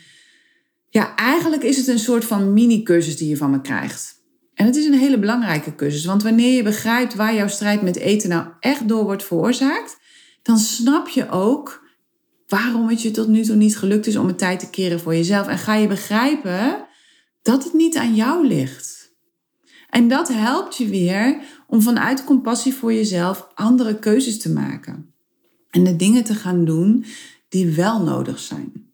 ja, 0.90 1.16
eigenlijk 1.16 1.64
is 1.64 1.78
het 1.78 1.88
een 1.88 2.00
soort 2.00 2.26
van 2.26 2.54
mini-cursus 2.54 3.18
die 3.18 3.30
je 3.30 3.38
van 3.38 3.52
me 3.52 3.62
krijgt. 3.62 4.22
En 4.54 4.66
het 4.66 4.76
is 4.76 4.86
een 4.86 4.94
hele 4.94 5.20
belangrijke 5.20 5.76
cursus, 5.76 6.06
want 6.06 6.24
wanneer 6.24 6.56
je 6.56 6.64
begrijpt 6.64 7.16
waar 7.16 7.36
jouw 7.36 7.48
strijd 7.48 7.82
met 7.82 7.96
eten 7.96 8.30
nou 8.30 8.48
echt 8.60 8.88
door 8.88 9.04
wordt 9.04 9.24
veroorzaakt, 9.24 9.98
dan 10.42 10.58
snap 10.58 11.08
je 11.08 11.30
ook 11.30 11.84
waarom 12.48 12.90
het 12.90 13.02
je 13.02 13.12
tot 13.12 13.28
nu 13.28 13.44
toe 13.44 13.56
niet 13.56 13.78
gelukt 13.78 14.08
is 14.08 14.16
om 14.16 14.28
een 14.28 14.36
tijd 14.36 14.60
te 14.60 14.70
keren 14.70 15.00
voor 15.00 15.16
jezelf. 15.16 15.48
En 15.48 15.58
ga 15.58 15.76
je 15.76 15.88
begrijpen 15.88 16.86
dat 17.42 17.64
het 17.64 17.74
niet 17.74 17.98
aan 17.98 18.16
jou 18.16 18.48
ligt. 18.48 19.14
En 19.90 20.08
dat 20.08 20.28
helpt 20.28 20.78
je 20.78 20.88
weer 20.88 21.38
om 21.68 21.82
vanuit 21.82 22.24
compassie 22.24 22.74
voor 22.74 22.94
jezelf 22.94 23.48
andere 23.54 24.00
keuzes 24.00 24.40
te 24.40 24.50
maken. 24.50 25.13
En 25.74 25.84
de 25.84 25.96
dingen 25.96 26.24
te 26.24 26.36
gaan 26.36 26.66
doen 26.66 27.06
die 27.50 27.76
wel 27.76 28.04
nodig 28.04 28.40
zijn. 28.40 28.92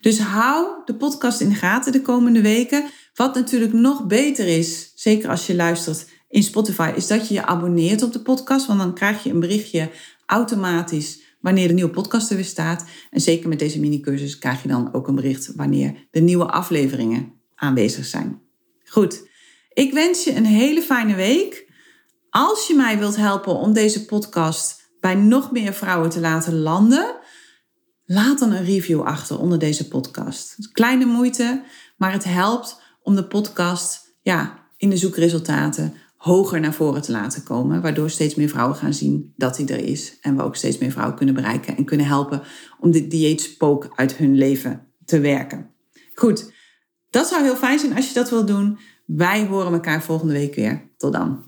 Dus 0.00 0.18
hou 0.18 0.66
de 0.84 0.94
podcast 0.94 1.40
in 1.40 1.48
de 1.48 1.54
gaten 1.54 1.92
de 1.92 2.02
komende 2.02 2.40
weken. 2.40 2.84
Wat 3.14 3.34
natuurlijk 3.34 3.72
nog 3.72 4.06
beter 4.06 4.46
is, 4.46 4.92
zeker 4.94 5.28
als 5.30 5.46
je 5.46 5.54
luistert 5.54 6.08
in 6.28 6.42
Spotify, 6.42 6.92
is 6.96 7.06
dat 7.06 7.28
je 7.28 7.34
je 7.34 7.46
abonneert 7.46 8.02
op 8.02 8.12
de 8.12 8.20
podcast. 8.20 8.66
Want 8.66 8.78
dan 8.78 8.94
krijg 8.94 9.22
je 9.22 9.30
een 9.30 9.40
berichtje 9.40 9.90
automatisch 10.26 11.20
wanneer 11.40 11.68
de 11.68 11.74
nieuwe 11.74 11.90
podcast 11.90 12.30
er 12.30 12.36
weer 12.36 12.44
staat. 12.44 12.84
En 13.10 13.20
zeker 13.20 13.48
met 13.48 13.58
deze 13.58 13.80
mini-cursus 13.80 14.38
krijg 14.38 14.62
je 14.62 14.68
dan 14.68 14.94
ook 14.94 15.08
een 15.08 15.14
bericht 15.14 15.52
wanneer 15.54 16.06
de 16.10 16.20
nieuwe 16.20 16.46
afleveringen 16.46 17.32
aanwezig 17.54 18.04
zijn. 18.04 18.40
Goed, 18.84 19.28
ik 19.72 19.92
wens 19.92 20.24
je 20.24 20.34
een 20.34 20.46
hele 20.46 20.82
fijne 20.82 21.14
week. 21.14 21.66
Als 22.30 22.66
je 22.66 22.74
mij 22.74 22.98
wilt 22.98 23.16
helpen 23.16 23.54
om 23.54 23.72
deze 23.72 24.04
podcast 24.04 24.77
bij 25.00 25.14
nog 25.14 25.52
meer 25.52 25.72
vrouwen 25.72 26.10
te 26.10 26.20
laten 26.20 26.58
landen, 26.58 27.16
laat 28.04 28.38
dan 28.38 28.52
een 28.52 28.64
review 28.64 29.00
achter 29.00 29.38
onder 29.38 29.58
deze 29.58 29.88
podcast. 29.88 30.68
Kleine 30.72 31.04
moeite, 31.04 31.62
maar 31.96 32.12
het 32.12 32.24
helpt 32.24 32.80
om 33.02 33.14
de 33.14 33.24
podcast 33.24 34.16
ja, 34.22 34.66
in 34.76 34.90
de 34.90 34.96
zoekresultaten 34.96 35.94
hoger 36.16 36.60
naar 36.60 36.74
voren 36.74 37.02
te 37.02 37.12
laten 37.12 37.42
komen. 37.42 37.82
Waardoor 37.82 38.10
steeds 38.10 38.34
meer 38.34 38.48
vrouwen 38.48 38.76
gaan 38.76 38.94
zien 38.94 39.32
dat 39.36 39.56
hij 39.56 39.66
er 39.66 39.84
is. 39.84 40.18
En 40.20 40.36
we 40.36 40.42
ook 40.42 40.56
steeds 40.56 40.78
meer 40.78 40.90
vrouwen 40.90 41.16
kunnen 41.16 41.34
bereiken 41.34 41.76
en 41.76 41.84
kunnen 41.84 42.06
helpen 42.06 42.42
om 42.80 42.90
dit 42.90 43.10
dieetspook 43.10 43.92
uit 43.94 44.16
hun 44.16 44.34
leven 44.36 44.86
te 45.04 45.20
werken. 45.20 45.70
Goed, 46.14 46.52
dat 47.10 47.26
zou 47.26 47.42
heel 47.42 47.56
fijn 47.56 47.78
zijn 47.78 47.96
als 47.96 48.08
je 48.08 48.14
dat 48.14 48.30
wilt 48.30 48.46
doen. 48.46 48.78
Wij 49.06 49.46
horen 49.46 49.72
elkaar 49.72 50.02
volgende 50.02 50.32
week 50.32 50.54
weer. 50.54 50.90
Tot 50.96 51.12
dan. 51.12 51.47